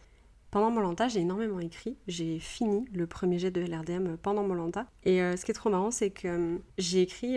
Pendant 0.51 0.71
Molanta, 0.71 1.09
j'ai 1.09 1.21
énormément 1.21 1.61
écrit. 1.61 1.97
J'ai 2.07 2.39
fini 2.39 2.87
le 2.93 3.07
premier 3.07 3.39
jet 3.39 3.51
de 3.51 3.61
LRDM 3.61 4.17
pendant 4.17 4.43
Molanta. 4.43 4.87
Et 5.05 5.19
ce 5.19 5.45
qui 5.45 5.51
est 5.51 5.55
trop 5.55 5.69
marrant, 5.69 5.91
c'est 5.91 6.09
que 6.09 6.59
j'ai 6.79 7.03
écrit 7.03 7.37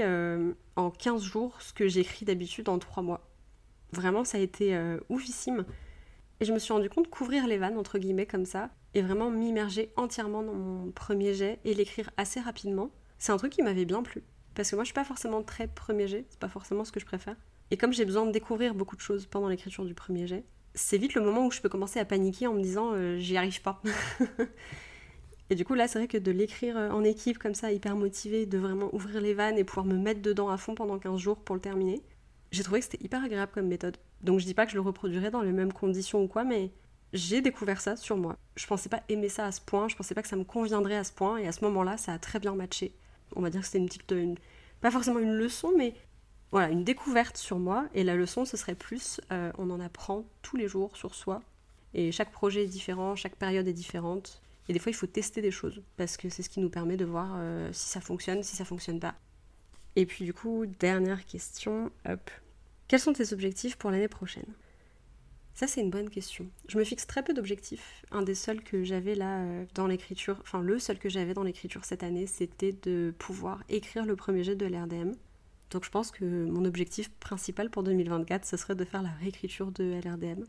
en 0.78 0.92
15 0.92 1.22
jours 1.22 1.62
ce 1.62 1.74
que 1.74 1.90
j'écris 1.90 2.24
d'habitude 2.24 2.70
en 2.70 2.80
3 2.80 3.04
mois. 3.04 3.28
Vraiment, 3.92 4.24
ça 4.24 4.38
a 4.38 4.42
été 4.42 4.80
oufissime. 5.10 5.66
Et 6.42 6.46
je 6.46 6.52
me 6.52 6.58
suis 6.58 6.74
rendu 6.74 6.90
compte 6.90 7.08
couvrir 7.08 7.46
les 7.46 7.60
vannes, 7.60 7.78
entre 7.78 8.00
guillemets, 8.00 8.26
comme 8.26 8.46
ça, 8.46 8.72
et 8.96 9.04
vraiment 9.04 9.30
m'immerger 9.30 9.94
entièrement 9.96 10.42
dans 10.42 10.56
mon 10.56 10.92
premier 10.92 11.36
jet 11.36 11.60
et 11.66 11.76
l'écrire 11.76 12.10
assez 12.18 12.40
rapidement. 12.40 12.90
C'est 13.20 13.32
un 13.32 13.38
truc 13.38 13.54
qui 13.54 13.62
m'avait 13.62 13.86
bien 13.86 14.02
plu. 14.02 14.24
Parce 14.56 14.72
que 14.72 14.76
moi, 14.76 14.84
je 14.84 14.88
suis 14.88 14.96
pas 14.96 15.04
forcément 15.04 15.44
très 15.44 15.68
premier 15.68 16.08
jet, 16.08 16.26
c'est 16.30 16.40
pas 16.40 16.50
forcément 16.50 16.84
ce 16.84 16.92
que 16.92 17.00
je 17.00 17.06
préfère. 17.06 17.36
Et 17.70 17.78
comme 17.78 17.94
j'ai 17.94 18.06
besoin 18.06 18.26
de 18.26 18.32
découvrir 18.32 18.74
beaucoup 18.74 18.96
de 18.96 19.02
choses 19.02 19.28
pendant 19.28 19.50
l'écriture 19.50 19.86
du 19.86 19.94
premier 19.94 20.26
jet, 20.26 20.44
c'est 20.74 20.98
vite 20.98 21.14
le 21.14 21.22
moment 21.22 21.46
où 21.46 21.52
je 21.52 21.62
peux 21.62 21.70
commencer 21.70 22.00
à 22.00 22.06
paniquer 22.06 22.48
en 22.48 22.54
me 22.54 22.62
disant 22.62 22.92
euh, 22.94 23.20
j'y 23.20 23.38
arrive 23.38 23.62
pas. 23.62 23.82
et 25.52 25.56
du 25.56 25.64
coup 25.64 25.74
là 25.74 25.88
c'est 25.88 26.00
vrai 26.00 26.08
que 26.08 26.18
de 26.18 26.32
l'écrire 26.32 26.78
euh, 26.78 26.90
en 26.90 27.04
équipe 27.04 27.38
comme 27.38 27.56
ça, 27.56 27.72
hyper 27.72 27.96
motivé, 27.96 28.46
de 28.46 28.58
vraiment 28.58 28.94
ouvrir 28.94 29.22
les 29.22 29.34
vannes 29.34 29.58
et 29.58 29.64
pouvoir 29.64 29.86
me 29.86 29.98
mettre 29.98 30.22
dedans 30.22 30.50
à 30.50 30.58
fond 30.58 30.76
pendant 30.76 30.98
15 30.98 31.20
jours 31.20 31.38
pour 31.38 31.56
le 31.56 31.62
terminer, 31.62 32.02
j'ai 32.52 32.64
trouvé 32.64 32.80
que 32.80 32.86
c'était 32.86 33.04
hyper 33.04 33.24
agréable 33.24 33.52
comme 33.54 33.68
méthode. 33.68 33.98
Donc 34.24 34.40
je 34.40 34.46
dis 34.46 34.54
pas 34.54 34.66
que 34.66 34.72
je 34.72 34.78
le 34.78 34.82
reproduirais 34.82 35.32
dans 35.32 35.42
les 35.42 35.52
mêmes 35.52 35.74
conditions 35.74 36.24
ou 36.24 36.28
quoi, 36.28 36.44
mais 36.44 36.72
j'ai 37.14 37.42
découvert 37.42 37.82
ça 37.82 37.96
sur 37.96 38.18
moi. 38.18 38.38
Je 38.56 38.68
pensais 38.68 38.90
pas 38.90 39.04
aimer 39.10 39.30
ça 39.30 39.46
à 39.46 39.52
ce 39.52 39.62
point, 39.62 39.88
je 39.88 39.96
pensais 39.96 40.16
pas 40.16 40.22
que 40.22 40.28
ça 40.28 40.36
me 40.36 40.44
conviendrait 40.44 40.98
à 40.98 41.04
ce 41.04 41.12
point, 41.12 41.38
et 41.38 41.48
à 41.48 41.52
ce 41.52 41.64
moment-là 41.66 41.98
ça 41.98 42.14
a 42.14 42.20
très 42.20 42.40
bien 42.40 42.56
matché. 42.56 42.94
On 43.36 43.42
va 43.42 43.50
dire 43.50 43.62
que 43.62 43.66
c'était 43.66 43.80
une 43.80 43.88
petite... 43.88 44.40
pas 44.82 44.92
forcément 44.92 45.20
une 45.20 45.34
leçon, 45.34 45.72
mais 45.78 45.94
voilà, 46.52 46.70
une 46.70 46.84
découverte 46.84 47.38
sur 47.38 47.60
moi. 47.60 47.88
Et 47.94 48.04
la 48.04 48.16
leçon, 48.16 48.46
ce 48.46 48.58
serait 48.58 48.76
plus, 48.76 49.22
euh, 49.32 49.52
on 49.58 49.70
en 49.70 49.80
apprend 49.80 50.26
tous 50.42 50.58
les 50.58 50.68
jours 50.68 50.96
sur 50.98 51.16
soi. 51.16 51.42
Et 51.94 52.12
chaque 52.12 52.32
projet 52.32 52.64
est 52.64 52.68
différent, 52.68 53.16
chaque 53.16 53.36
période 53.36 53.68
est 53.68 53.74
différente. 53.74 54.42
Et 54.70 54.74
des 54.74 54.80
fois, 54.80 54.92
il 54.92 54.96
faut 54.96 55.08
tester 55.08 55.42
des 55.42 55.52
choses, 55.52 55.82
parce 55.98 56.18
que 56.18 56.30
c'est 56.30 56.44
ce 56.44 56.50
qui 56.50 56.60
nous 56.60 56.70
permet 56.70 56.98
de 56.98 57.06
voir 57.06 57.34
euh, 57.36 57.70
si 57.74 57.90
ça 57.90 58.02
fonctionne, 58.02 58.44
si 58.44 58.56
ça 58.56 58.66
fonctionne 58.66 59.00
pas. 59.00 59.16
Et 59.96 60.06
puis 60.06 60.24
du 60.24 60.34
coup, 60.34 60.66
dernière 60.66 61.26
question, 61.26 61.92
hop. 62.08 62.30
Quels 62.92 63.00
sont 63.00 63.14
tes 63.14 63.32
objectifs 63.32 63.78
pour 63.78 63.90
l'année 63.90 64.10
prochaine? 64.10 64.54
Ça, 65.54 65.66
c'est 65.66 65.80
une 65.80 65.92
bonne 65.92 66.10
question. 66.10 66.50
Je 66.68 66.78
me 66.78 66.84
fixe 66.84 67.08
très 67.08 67.24
peu 67.24 67.34
d'objectifs. 67.34 68.04
Un 68.12 68.22
des 68.22 68.36
seuls 68.36 68.62
que 68.62 68.84
j'avais 68.84 69.16
là 69.16 69.44
euh, 69.44 69.66
dans 69.76 69.88
l'écriture, 69.88 70.38
enfin 70.42 70.62
le 70.62 70.78
seul 70.78 71.00
que 71.00 71.08
j'avais 71.08 71.34
dans 71.34 71.44
l'écriture 71.44 71.86
cette 71.86 72.04
année, 72.04 72.28
c'était 72.28 72.74
de 72.84 73.14
pouvoir 73.18 73.64
écrire 73.70 74.06
le 74.06 74.18
premier 74.18 74.44
jet 74.44 74.58
de 74.58 74.66
l'RDM. 74.66 75.14
Donc 75.70 75.86
je 75.86 75.90
pense 75.90 76.12
que 76.12 76.26
mon 76.26 76.66
objectif 76.66 77.10
principal 77.12 77.70
pour 77.70 77.84
2024, 77.84 78.46
ce 78.46 78.58
serait 78.58 78.76
de 78.76 78.84
faire 78.84 79.04
la 79.04 79.12
réécriture 79.22 79.72
de 79.72 79.98
LRDM. 80.04 80.44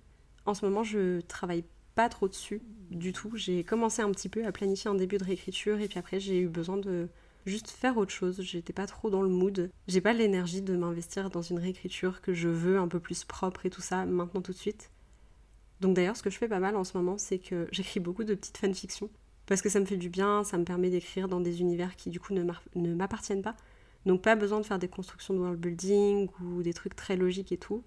En 0.45 0.55
ce 0.55 0.67
moment, 0.67 0.83
je 0.83 1.21
travaille 1.21 1.63
pas 1.95 2.09
trop 2.09 2.27
dessus 2.27 2.61
du 2.91 3.13
tout. 3.13 3.31
J'ai 3.37 3.63
commencé 3.63 4.03
un 4.03 4.11
petit 4.11 4.29
peu 4.29 4.45
à 4.45 4.51
planifier 4.51 4.91
un 4.91 4.97
début 4.97 5.19
de 5.19 5.25
réécriture 5.25 5.79
et 5.79 5.87
puis 5.87 6.01
après 6.01 6.19
j'ai 6.19 6.41
eu 6.41 6.49
besoin 6.49 6.77
de 6.77 7.09
juste 7.47 7.71
faire 7.71 7.97
autre 7.97 8.13
chose. 8.13 8.41
J'étais 8.43 8.73
pas 8.73 8.87
trop 8.87 9.11
dans 9.11 9.23
le 9.23 9.29
mood. 9.29 9.71
J'ai 9.89 10.01
pas 10.01 10.13
l'énergie 10.13 10.63
de 10.63 10.77
m'investir 10.77 11.31
dans 11.31 11.43
une 11.43 11.59
réécriture 11.59 12.21
que 12.21 12.33
je 12.35 12.49
veux 12.49 12.79
un 12.79 12.89
peu 12.89 13.01
plus 13.01 13.25
propre 13.25 13.67
et 13.67 13.71
tout 13.71 13.81
ça 13.81 14.05
maintenant 14.07 14.43
tout 14.43 14.53
de 14.53 14.59
suite. 14.59 14.91
Donc 15.81 15.95
d'ailleurs, 15.95 16.17
ce 16.17 16.23
que 16.23 16.31
je 16.31 16.39
fais 16.39 16.49
pas 16.49 16.61
mal 16.61 16.77
en 16.77 16.85
ce 16.85 16.97
moment, 16.97 17.19
c'est 17.19 17.39
que 17.39 17.67
j'écris 17.73 18.01
beaucoup 18.01 18.25
de 18.25 18.35
petites 18.35 18.59
fanfictions 18.59 19.11
parce 19.47 19.63
que 19.63 19.69
ça 19.69 19.81
me 19.81 19.85
fait 19.85 19.97
du 19.97 20.09
bien, 20.09 20.45
ça 20.45 20.57
me 20.59 20.65
permet 20.65 20.91
d'écrire 20.91 21.29
dans 21.29 21.41
des 21.41 21.61
univers 21.61 21.97
qui 21.97 22.11
du 22.11 22.21
coup 22.21 22.33
ne 22.35 22.95
m'appartiennent 22.95 23.43
pas. 23.43 23.57
Donc 24.07 24.23
pas 24.23 24.37
besoin 24.37 24.61
de 24.61 24.67
faire 24.67 24.79
des 24.79 24.89
constructions 24.89 25.35
de 25.35 25.41
world 25.41 25.61
building 25.61 26.29
ou 26.43 26.63
des 26.63 26.73
trucs 26.73 26.97
très 26.97 27.17
logiques 27.17 27.53
et 27.53 27.57
tout. 27.57 27.83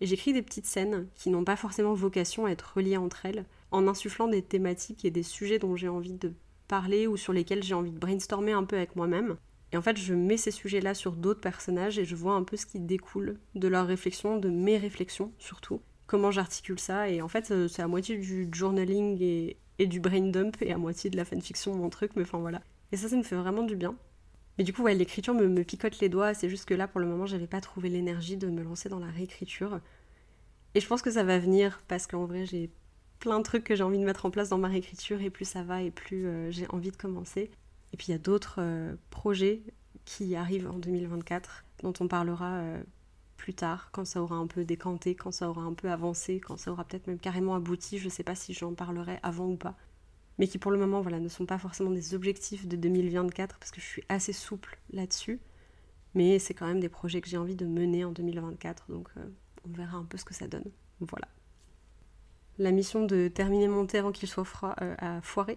Et 0.00 0.06
j'écris 0.06 0.32
des 0.32 0.42
petites 0.42 0.66
scènes 0.66 1.06
qui 1.14 1.30
n'ont 1.30 1.44
pas 1.44 1.56
forcément 1.56 1.94
vocation 1.94 2.44
à 2.46 2.50
être 2.50 2.74
reliées 2.76 2.98
entre 2.98 3.24
elles, 3.24 3.46
en 3.70 3.88
insufflant 3.88 4.28
des 4.28 4.42
thématiques 4.42 5.04
et 5.04 5.10
des 5.10 5.22
sujets 5.22 5.58
dont 5.58 5.76
j'ai 5.76 5.88
envie 5.88 6.12
de 6.12 6.32
parler 6.66 7.06
ou 7.06 7.16
sur 7.16 7.32
lesquels 7.32 7.62
j'ai 7.62 7.74
envie 7.74 7.92
de 7.92 7.98
brainstormer 7.98 8.52
un 8.52 8.64
peu 8.64 8.76
avec 8.76 8.96
moi-même. 8.96 9.36
Et 9.72 9.76
en 9.76 9.82
fait, 9.82 9.96
je 9.96 10.14
mets 10.14 10.36
ces 10.36 10.50
sujets-là 10.50 10.94
sur 10.94 11.12
d'autres 11.12 11.40
personnages 11.40 11.98
et 11.98 12.04
je 12.04 12.14
vois 12.14 12.34
un 12.34 12.44
peu 12.44 12.56
ce 12.56 12.66
qui 12.66 12.80
découle 12.80 13.38
de 13.54 13.68
leurs 13.68 13.86
réflexions, 13.86 14.38
de 14.38 14.48
mes 14.48 14.78
réflexions 14.78 15.32
surtout. 15.38 15.80
Comment 16.06 16.30
j'articule 16.30 16.78
ça. 16.78 17.08
Et 17.08 17.20
en 17.20 17.28
fait, 17.28 17.50
euh, 17.50 17.66
c'est 17.66 17.82
à 17.82 17.88
moitié 17.88 18.16
du 18.16 18.48
journaling 18.52 19.20
et, 19.20 19.86
du 19.86 20.00
brain 20.00 20.30
dump 20.30 20.56
et 20.62 20.72
à 20.72 20.78
moitié 20.78 21.10
de 21.10 21.16
la 21.16 21.24
fanfiction, 21.24 21.74
mon 21.74 21.90
truc, 21.90 22.12
mais 22.16 22.22
enfin 22.22 22.38
voilà. 22.38 22.62
Et 22.92 22.96
ça, 22.96 23.08
ça 23.08 23.16
me 23.16 23.24
fait 23.24 23.36
vraiment 23.36 23.64
du 23.64 23.76
bien. 23.76 23.96
Mais 24.56 24.64
du 24.64 24.72
coup, 24.72 24.82
ouais, 24.82 24.94
l'écriture 24.94 25.34
me, 25.34 25.62
picote 25.64 25.98
les 26.00 26.08
doigts. 26.08 26.32
C'est 26.32 26.48
juste 26.48 26.64
que 26.64 26.74
là, 26.74 26.88
pour 26.88 27.00
le 27.00 27.06
moment, 27.06 27.26
j'avais 27.26 27.46
pas 27.46 27.60
trouvé 27.60 27.88
l'énergie 27.88 28.36
de 28.36 28.48
me 28.48 28.62
lancer 28.62 28.88
dans 28.88 29.00
la 29.00 29.08
réécriture. 29.08 29.80
Et 30.74 30.80
je 30.80 30.86
pense 30.86 31.02
que 31.02 31.10
ça 31.10 31.24
va 31.24 31.38
venir 31.38 31.82
parce 31.88 32.06
qu'en 32.06 32.24
vrai, 32.24 32.46
j'ai 32.46 32.70
plein 33.26 33.38
de 33.38 33.42
trucs 33.42 33.64
que 33.64 33.74
j'ai 33.74 33.82
envie 33.82 33.98
de 33.98 34.04
mettre 34.04 34.24
en 34.24 34.30
place 34.30 34.50
dans 34.50 34.58
ma 34.58 34.68
réécriture 34.68 35.20
et 35.20 35.30
plus 35.30 35.44
ça 35.44 35.64
va 35.64 35.82
et 35.82 35.90
plus 35.90 36.28
euh, 36.28 36.48
j'ai 36.52 36.68
envie 36.68 36.92
de 36.92 36.96
commencer. 36.96 37.50
Et 37.92 37.96
puis 37.96 38.06
il 38.06 38.10
y 38.12 38.14
a 38.14 38.18
d'autres 38.18 38.58
euh, 38.60 38.94
projets 39.10 39.62
qui 40.04 40.36
arrivent 40.36 40.70
en 40.70 40.78
2024 40.78 41.64
dont 41.82 41.92
on 41.98 42.06
parlera 42.06 42.52
euh, 42.58 42.80
plus 43.36 43.52
tard, 43.52 43.88
quand 43.90 44.04
ça 44.04 44.22
aura 44.22 44.36
un 44.36 44.46
peu 44.46 44.64
décanté, 44.64 45.16
quand 45.16 45.32
ça 45.32 45.50
aura 45.50 45.62
un 45.62 45.74
peu 45.74 45.90
avancé, 45.90 46.38
quand 46.38 46.56
ça 46.56 46.70
aura 46.70 46.84
peut-être 46.84 47.08
même 47.08 47.18
carrément 47.18 47.56
abouti, 47.56 47.98
je 47.98 48.08
sais 48.08 48.22
pas 48.22 48.36
si 48.36 48.54
j'en 48.54 48.74
parlerai 48.74 49.18
avant 49.24 49.46
ou 49.46 49.56
pas. 49.56 49.74
Mais 50.38 50.46
qui 50.46 50.58
pour 50.58 50.70
le 50.70 50.78
moment 50.78 51.00
voilà, 51.00 51.18
ne 51.18 51.28
sont 51.28 51.46
pas 51.46 51.58
forcément 51.58 51.90
des 51.90 52.14
objectifs 52.14 52.68
de 52.68 52.76
2024 52.76 53.58
parce 53.58 53.72
que 53.72 53.80
je 53.80 53.86
suis 53.86 54.04
assez 54.08 54.32
souple 54.32 54.78
là-dessus. 54.92 55.40
Mais 56.14 56.38
c'est 56.38 56.54
quand 56.54 56.68
même 56.68 56.78
des 56.78 56.88
projets 56.88 57.20
que 57.20 57.28
j'ai 57.28 57.38
envie 57.38 57.56
de 57.56 57.66
mener 57.66 58.04
en 58.04 58.12
2024, 58.12 58.84
donc 58.88 59.08
on 59.68 59.72
verra 59.72 59.96
un 59.96 60.04
peu 60.04 60.16
ce 60.16 60.24
que 60.24 60.32
ça 60.32 60.46
donne. 60.46 60.70
Voilà. 61.00 61.26
La 62.58 62.70
mission 62.70 63.04
de 63.04 63.28
terminer 63.28 63.68
mon 63.68 63.84
thé 63.86 63.98
avant 63.98 64.12
qu'il 64.12 64.28
soit 64.28 64.44
froid 64.44 64.74
euh, 64.80 64.94
a 64.98 65.20
foiré. 65.20 65.56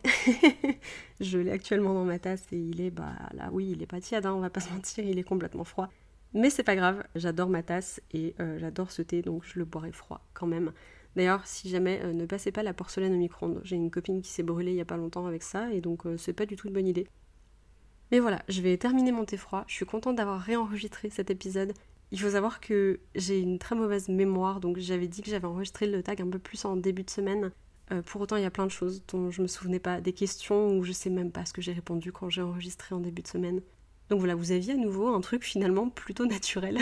je 1.21 1.37
l'ai 1.37 1.51
actuellement 1.51 1.93
dans 1.93 2.03
ma 2.03 2.19
tasse 2.19 2.43
et 2.51 2.57
il 2.57 2.81
est, 2.81 2.91
bah 2.91 3.13
là 3.33 3.49
oui, 3.53 3.71
il 3.71 3.81
est 3.81 3.87
pas 3.87 4.01
tiède, 4.01 4.25
hein, 4.25 4.33
on 4.33 4.41
va 4.41 4.49
pas 4.49 4.59
se 4.59 4.69
mentir, 4.71 5.05
il 5.05 5.17
est 5.17 5.23
complètement 5.23 5.63
froid. 5.63 5.89
Mais 6.33 6.49
c'est 6.49 6.63
pas 6.63 6.75
grave, 6.75 7.03
j'adore 7.15 7.49
ma 7.49 7.63
tasse 7.63 8.01
et 8.11 8.35
euh, 8.39 8.59
j'adore 8.59 8.91
ce 8.91 9.01
thé, 9.01 9.21
donc 9.21 9.43
je 9.45 9.57
le 9.57 9.65
boirai 9.65 9.93
froid 9.93 10.21
quand 10.33 10.47
même. 10.47 10.73
D'ailleurs, 11.15 11.47
si 11.47 11.69
jamais, 11.69 12.03
ne 12.13 12.25
passez 12.25 12.51
pas 12.51 12.63
la 12.63 12.73
porcelaine 12.73 13.13
au 13.13 13.17
micro-ondes. 13.17 13.61
J'ai 13.63 13.75
une 13.75 13.89
copine 13.89 14.21
qui 14.21 14.29
s'est 14.29 14.43
brûlée 14.43 14.71
il 14.71 14.77
y 14.77 14.81
a 14.81 14.85
pas 14.85 14.97
longtemps 14.97 15.25
avec 15.25 15.41
ça 15.41 15.71
et 15.73 15.81
donc 15.81 16.03
c'est 16.17 16.33
pas 16.33 16.45
du 16.45 16.55
tout 16.55 16.67
une 16.67 16.73
bonne 16.73 16.87
idée. 16.87 17.07
Mais 18.11 18.19
voilà, 18.19 18.43
je 18.47 18.61
vais 18.61 18.77
terminer 18.77 19.11
mon 19.11 19.25
thé 19.25 19.37
froid. 19.37 19.63
Je 19.67 19.73
suis 19.73 19.85
contente 19.85 20.15
d'avoir 20.15 20.39
réenregistré 20.39 21.09
cet 21.09 21.29
épisode. 21.29 21.73
Il 22.11 22.19
faut 22.19 22.31
savoir 22.31 22.59
que 22.59 22.99
j'ai 23.15 23.39
une 23.39 23.59
très 23.59 23.75
mauvaise 23.75 24.09
mémoire, 24.09 24.59
donc 24.59 24.77
j'avais 24.79 25.07
dit 25.07 25.21
que 25.21 25.29
j'avais 25.29 25.45
enregistré 25.45 25.85
le 25.85 26.01
tag 26.01 26.21
un 26.21 26.29
peu 26.29 26.39
plus 26.39 26.65
en 26.65 26.75
début 26.75 27.03
de 27.03 27.09
semaine. 27.09 27.51
Euh, 27.91 28.01
pour 28.01 28.21
autant, 28.21 28.35
il 28.35 28.43
y 28.43 28.45
a 28.45 28.51
plein 28.51 28.65
de 28.65 28.71
choses 28.71 29.03
dont 29.07 29.31
je 29.31 29.41
me 29.41 29.47
souvenais 29.47 29.79
pas, 29.79 30.01
des 30.01 30.13
questions 30.13 30.77
où 30.77 30.83
je 30.83 30.91
sais 30.91 31.09
même 31.09 31.31
pas 31.31 31.45
ce 31.45 31.53
que 31.53 31.61
j'ai 31.61 31.73
répondu 31.73 32.11
quand 32.11 32.29
j'ai 32.29 32.41
enregistré 32.41 32.95
en 32.95 32.99
début 32.99 33.21
de 33.21 33.27
semaine. 33.27 33.61
Donc 34.09 34.19
voilà, 34.19 34.33
vous 34.35 34.51
aviez 34.51 34.73
à 34.73 34.77
nouveau 34.77 35.07
un 35.07 35.21
truc 35.21 35.43
finalement 35.43 35.89
plutôt 35.89 36.25
naturel 36.25 36.79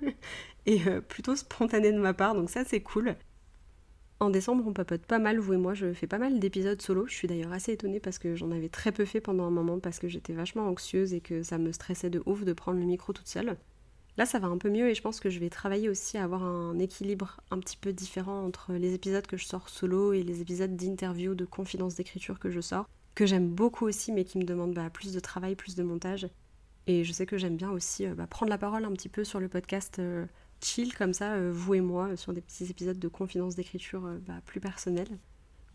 et 0.66 0.86
euh, 0.86 1.00
plutôt 1.00 1.34
spontané 1.34 1.92
de 1.92 1.98
ma 1.98 2.12
part, 2.12 2.34
donc 2.34 2.50
ça 2.50 2.64
c'est 2.64 2.82
cool. 2.82 3.16
En 4.20 4.30
décembre, 4.30 4.64
on 4.66 4.72
papote 4.72 5.02
pas 5.06 5.20
mal, 5.20 5.38
vous 5.38 5.52
et 5.52 5.56
moi. 5.58 5.74
Je 5.74 5.92
fais 5.92 6.08
pas 6.08 6.18
mal 6.18 6.40
d'épisodes 6.40 6.82
solo. 6.82 7.06
Je 7.06 7.14
suis 7.14 7.28
d'ailleurs 7.28 7.52
assez 7.52 7.72
étonnée 7.72 8.00
parce 8.00 8.18
que 8.18 8.34
j'en 8.34 8.50
avais 8.50 8.68
très 8.68 8.90
peu 8.90 9.04
fait 9.04 9.20
pendant 9.20 9.44
un 9.44 9.50
moment 9.50 9.78
parce 9.78 10.00
que 10.00 10.08
j'étais 10.08 10.32
vachement 10.32 10.66
anxieuse 10.66 11.14
et 11.14 11.20
que 11.20 11.44
ça 11.44 11.56
me 11.56 11.70
stressait 11.70 12.10
de 12.10 12.20
ouf 12.26 12.44
de 12.44 12.52
prendre 12.52 12.80
le 12.80 12.84
micro 12.84 13.12
toute 13.12 13.28
seule. 13.28 13.56
Là, 14.18 14.26
ça 14.26 14.40
va 14.40 14.48
un 14.48 14.58
peu 14.58 14.68
mieux 14.68 14.90
et 14.90 14.96
je 14.96 15.00
pense 15.00 15.20
que 15.20 15.30
je 15.30 15.38
vais 15.38 15.48
travailler 15.48 15.88
aussi 15.88 16.18
à 16.18 16.24
avoir 16.24 16.42
un 16.42 16.76
équilibre 16.80 17.40
un 17.52 17.60
petit 17.60 17.76
peu 17.76 17.92
différent 17.92 18.44
entre 18.44 18.72
les 18.72 18.92
épisodes 18.92 19.24
que 19.24 19.36
je 19.36 19.46
sors 19.46 19.68
solo 19.68 20.12
et 20.12 20.24
les 20.24 20.40
épisodes 20.40 20.74
d'interview, 20.74 21.36
de 21.36 21.44
confidence 21.44 21.94
d'écriture 21.94 22.40
que 22.40 22.50
je 22.50 22.60
sors, 22.60 22.88
que 23.14 23.26
j'aime 23.26 23.48
beaucoup 23.48 23.86
aussi 23.86 24.10
mais 24.10 24.24
qui 24.24 24.38
me 24.38 24.42
demandent 24.42 24.74
bah, 24.74 24.90
plus 24.90 25.12
de 25.12 25.20
travail, 25.20 25.54
plus 25.54 25.76
de 25.76 25.84
montage. 25.84 26.28
Et 26.88 27.04
je 27.04 27.12
sais 27.12 27.26
que 27.26 27.38
j'aime 27.38 27.56
bien 27.56 27.70
aussi 27.70 28.06
euh, 28.06 28.14
bah, 28.16 28.26
prendre 28.26 28.50
la 28.50 28.58
parole 28.58 28.84
un 28.84 28.92
petit 28.92 29.08
peu 29.08 29.22
sur 29.22 29.38
le 29.38 29.48
podcast. 29.48 30.00
Euh, 30.00 30.26
chill 30.60 30.96
comme 30.96 31.12
ça, 31.12 31.34
euh, 31.34 31.52
vous 31.54 31.74
et 31.74 31.80
moi, 31.80 32.16
sur 32.16 32.32
des 32.32 32.40
petits 32.40 32.64
épisodes 32.64 32.98
de 32.98 33.08
confidence 33.08 33.54
d'écriture 33.54 34.02
bah, 34.26 34.40
plus 34.46 34.58
personnels. 34.58 35.16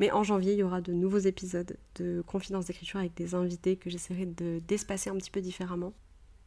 Mais 0.01 0.11
en 0.11 0.23
janvier, 0.23 0.51
il 0.51 0.59
y 0.59 0.63
aura 0.63 0.81
de 0.81 0.91
nouveaux 0.91 1.19
épisodes 1.19 1.77
de 1.95 2.21
confidence 2.27 2.65
d'écriture 2.65 2.99
avec 2.99 3.13
des 3.13 3.35
invités 3.35 3.77
que 3.77 3.89
j'essaierai 3.89 4.25
de 4.25 4.59
d'espacer 4.67 5.09
un 5.09 5.15
petit 5.15 5.31
peu 5.31 5.39
différemment. 5.39 5.93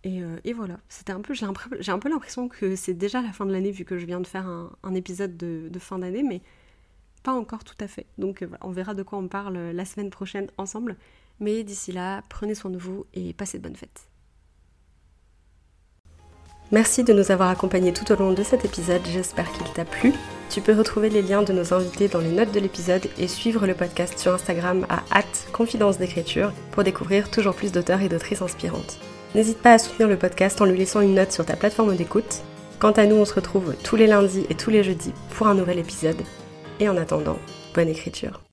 Et, 0.06 0.22
euh, 0.22 0.38
voilà, 0.54 0.78
c'était 0.88 1.12
un 1.12 1.20
peu, 1.20 1.34
j'ai 1.34 1.44
un 1.90 1.98
peu 1.98 2.08
l'impression 2.08 2.48
que 2.48 2.76
c'est 2.76 2.94
déjà 2.94 3.20
la 3.22 3.32
fin 3.32 3.44
de 3.44 3.50
l'année 3.50 3.72
vu 3.72 3.84
que 3.84 3.98
je 3.98 4.06
viens 4.06 4.20
de 4.20 4.26
faire 4.26 4.46
un, 4.46 4.94
épisode 4.94 5.36
de, 5.36 5.78
fin 5.80 5.98
d'année, 5.98 6.22
mais 6.22 6.42
pas 7.24 7.32
encore 7.32 7.64
tout 7.64 7.74
à 7.80 7.88
fait. 7.88 8.06
Donc 8.16 8.46
on 8.60 8.70
verra 8.70 8.94
de 8.94 9.02
quoi 9.02 9.18
on 9.18 9.26
parle 9.26 9.58
la 9.58 9.84
semaine 9.84 10.10
prochaine 10.10 10.46
ensemble. 10.58 10.94
Mais 11.40 11.64
d'ici 11.64 11.90
là, 11.90 12.22
prenez 12.28 12.54
soin 12.54 12.70
de 12.70 12.78
vous 12.78 13.04
et 13.14 13.32
passez 13.32 13.58
de 13.58 13.64
bonnes 13.64 13.74
fêtes. 13.74 14.08
Merci 16.70 17.02
de 17.02 17.12
nous 17.12 17.32
avoir 17.32 17.50
accompagnés 17.50 17.92
tout 17.92 18.10
au 18.12 18.16
long 18.16 18.32
de 18.32 18.42
cet 18.44 18.64
épisode, 18.64 19.02
j'espère 19.06 19.50
qu'il 19.52 19.72
t'a 19.72 19.84
plu. 19.84 20.12
Tu 20.50 20.60
peux 20.60 20.72
retrouver 20.72 21.10
les 21.10 21.22
liens 21.22 21.42
de 21.42 21.52
nos 21.52 21.74
invités 21.74 22.06
dans 22.06 22.20
les 22.20 22.30
notes 22.30 22.52
de 22.52 22.60
l'épisode 22.60 23.08
et 23.18 23.26
suivre 23.26 23.66
le 23.66 23.74
podcast 23.74 24.20
sur 24.20 24.34
Instagram 24.34 24.86
à 24.88 25.02
confidence 25.52 25.98
d'écriture 25.98 26.52
pour 26.70 26.84
découvrir 26.84 27.28
toujours 27.28 27.56
plus 27.56 27.72
d'auteurs 27.72 28.02
et 28.02 28.08
d'autrices 28.08 28.42
inspirantes. 28.42 29.00
N'hésite 29.36 29.58
pas 29.58 29.74
à 29.74 29.78
soutenir 29.78 30.08
le 30.08 30.16
podcast 30.16 30.62
en 30.62 30.64
lui 30.64 30.78
laissant 30.78 31.02
une 31.02 31.14
note 31.14 31.30
sur 31.30 31.44
ta 31.44 31.56
plateforme 31.56 31.94
d'écoute. 31.94 32.40
Quant 32.78 32.92
à 32.92 33.04
nous, 33.04 33.16
on 33.16 33.26
se 33.26 33.34
retrouve 33.34 33.74
tous 33.84 33.94
les 33.94 34.06
lundis 34.06 34.46
et 34.48 34.54
tous 34.54 34.70
les 34.70 34.82
jeudis 34.82 35.12
pour 35.36 35.46
un 35.46 35.54
nouvel 35.54 35.78
épisode. 35.78 36.22
Et 36.80 36.88
en 36.88 36.96
attendant, 36.96 37.36
bonne 37.74 37.90
écriture. 37.90 38.45